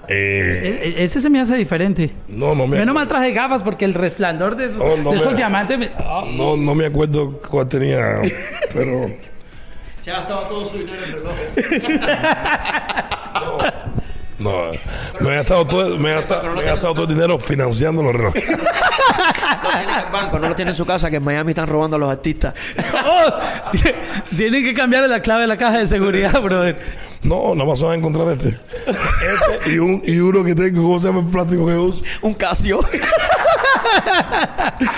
eh, 0.08 0.80
E- 0.84 0.88
e- 1.00 1.04
ese 1.04 1.20
se 1.20 1.30
me 1.30 1.40
hace 1.40 1.56
diferente. 1.56 2.10
no, 2.28 2.54
no 2.54 2.66
me. 2.66 2.78
Menos 2.78 2.94
mal 2.94 3.08
traje 3.08 3.32
gafas 3.32 3.62
porque 3.62 3.84
el 3.86 3.94
resplandor 3.94 4.54
de 4.56 4.66
esos, 4.66 4.82
Oh, 4.82 4.96
no 5.02 5.10
de 5.12 5.16
esos 5.16 5.30
me- 5.32 5.36
diamantes. 5.38 5.78
me-. 5.78 5.90
No, 6.36 6.56
no 6.56 6.74
me 6.74 6.86
acuerdo 6.86 7.40
cuál 7.50 7.68
tenía, 7.68 8.20
pero 8.74 9.06
Se 10.02 10.10
ha 10.10 10.14
gastado 10.18 10.40
todo 10.48 10.64
su 10.66 10.78
dinero 10.78 11.04
en 11.06 11.12
reloj. 11.12 11.34
no, 13.34 13.58
me 15.20 15.30
he 15.30 15.34
gastado 15.36 15.66
todo, 15.66 15.98
me 15.98 16.10
he 16.10 16.14
gastado, 16.14 16.54
me 16.54 16.62
he 16.62 16.64
gastado 16.64 16.94
todo 16.94 17.04
el 17.04 17.14
dinero 17.14 17.38
financiando 17.38 18.02
los 18.02 18.12
relojes. 18.14 18.44
Lo 19.64 19.70
tiene 19.70 19.92
en 19.92 19.98
el 20.06 20.12
banco, 20.12 20.38
no 20.38 20.48
lo 20.48 20.54
tiene 20.54 20.70
en 20.70 20.74
su 20.76 20.84
casa, 20.86 21.10
que 21.10 21.16
en 21.16 21.24
Miami 21.24 21.50
están 21.50 21.66
robando 21.66 21.96
a 21.96 21.98
los 21.98 22.10
artistas. 22.10 22.54
Oh, 23.06 23.36
tie- 23.72 23.94
tienen 24.36 24.64
que 24.64 24.72
cambiarle 24.74 25.08
la 25.08 25.20
clave 25.20 25.42
de 25.42 25.46
la 25.46 25.56
caja 25.56 25.78
de 25.78 25.86
seguridad, 25.86 26.40
brother. 26.40 26.78
No, 27.22 27.54
nada 27.54 27.68
más 27.68 27.78
se 27.78 27.84
va 27.86 27.92
a 27.92 27.96
encontrar 27.96 28.28
este. 28.28 28.48
Este 28.48 29.72
y, 29.74 29.78
un, 29.78 30.02
y 30.06 30.18
uno 30.18 30.44
que 30.44 30.54
tengo, 30.54 30.82
¿cómo 30.82 31.00
se 31.00 31.08
llama 31.08 31.20
el 31.20 31.26
plástico 31.26 31.66
que 31.66 31.72
uso? 31.74 32.02
Un 32.22 32.34
Casio. 32.34 32.80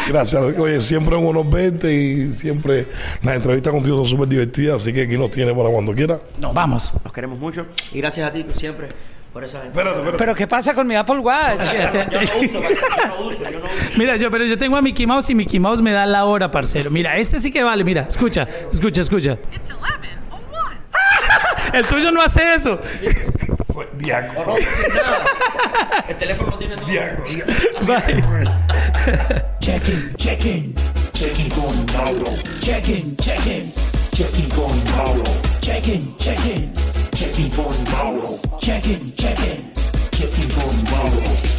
Gracias. 0.08 0.42
Oye, 0.58 0.80
siempre 0.80 1.16
es 1.16 1.22
un 1.22 1.28
honor 1.28 1.48
verte 1.48 1.92
y 1.94 2.32
siempre 2.32 2.88
las 3.22 3.36
entrevistas 3.36 3.72
contigo 3.72 3.96
son 3.98 4.06
súper 4.06 4.28
divertidas, 4.28 4.82
así 4.82 4.92
que 4.92 5.02
aquí 5.02 5.16
nos 5.18 5.30
tiene 5.30 5.54
para 5.54 5.68
cuando 5.70 5.92
quiera. 5.94 6.20
No, 6.40 6.52
vamos. 6.52 6.92
Los 7.04 7.12
queremos 7.12 7.38
mucho 7.38 7.66
y 7.92 8.00
gracias 8.00 8.28
a 8.28 8.32
ti 8.32 8.44
siempre 8.54 8.88
por 9.36 9.44
esa 9.44 9.60
gente. 9.60 9.68
Espérate, 9.78 9.96
espérate. 9.96 10.16
Pero 10.16 10.34
¿qué 10.34 10.46
pasa 10.46 10.72
con 10.72 10.86
mi 10.86 10.96
Apple 10.96 11.18
Watch? 11.18 11.60
Yo 11.74 11.78
no 11.78 12.40
uso, 12.40 12.62
yo 12.62 12.70
no 13.06 13.26
uso, 13.26 13.50
yo 13.50 13.58
no 13.60 13.66
uso. 13.66 13.90
Mira, 13.98 14.16
yo, 14.16 14.30
pero 14.30 14.46
yo 14.46 14.56
tengo 14.56 14.78
a 14.78 14.80
Mickey 14.80 15.06
Mouse 15.06 15.28
y 15.28 15.34
Mickey 15.34 15.60
Mouse 15.60 15.82
me 15.82 15.92
da 15.92 16.06
la 16.06 16.24
hora, 16.24 16.50
parcero. 16.50 16.90
Mira, 16.90 17.18
este 17.18 17.38
sí 17.38 17.50
que 17.52 17.62
vale, 17.62 17.84
mira, 17.84 18.06
escucha, 18.08 18.48
escucha, 18.72 19.02
escucha. 19.02 19.36
It's 19.52 19.70
11 19.70 19.78
or 20.30 20.40
1. 21.70 21.78
El 21.78 21.84
tuyo 21.84 22.10
no 22.12 22.22
hace 22.22 22.54
eso. 22.54 22.80
Diaco. 23.98 24.42
No, 24.46 24.56
sin 24.56 24.94
nada. 24.94 25.24
El 26.08 26.16
teléfono 26.16 26.56
tiene 26.56 26.76
todo. 26.76 26.86
Diaco. 26.86 27.22
Bye. 27.82 28.24
Checking, 29.60 30.14
checking, 30.16 30.74
checking 31.12 31.50
con 31.50 31.84
Mauro. 31.92 32.32
Checking, 32.60 33.14
checking, 33.18 33.70
Checking 34.12 34.48
con 34.48 34.82
Mauro. 34.96 35.24
Check-in, 35.60 36.00
check-in. 36.16 36.85
Checking 37.16 37.48
for 37.48 37.72
tomorrow. 37.72 38.38
Checking, 38.60 39.12
checking. 39.12 39.72
Checking 40.12 40.50
for 40.50 40.84
tomorrow. 40.84 41.55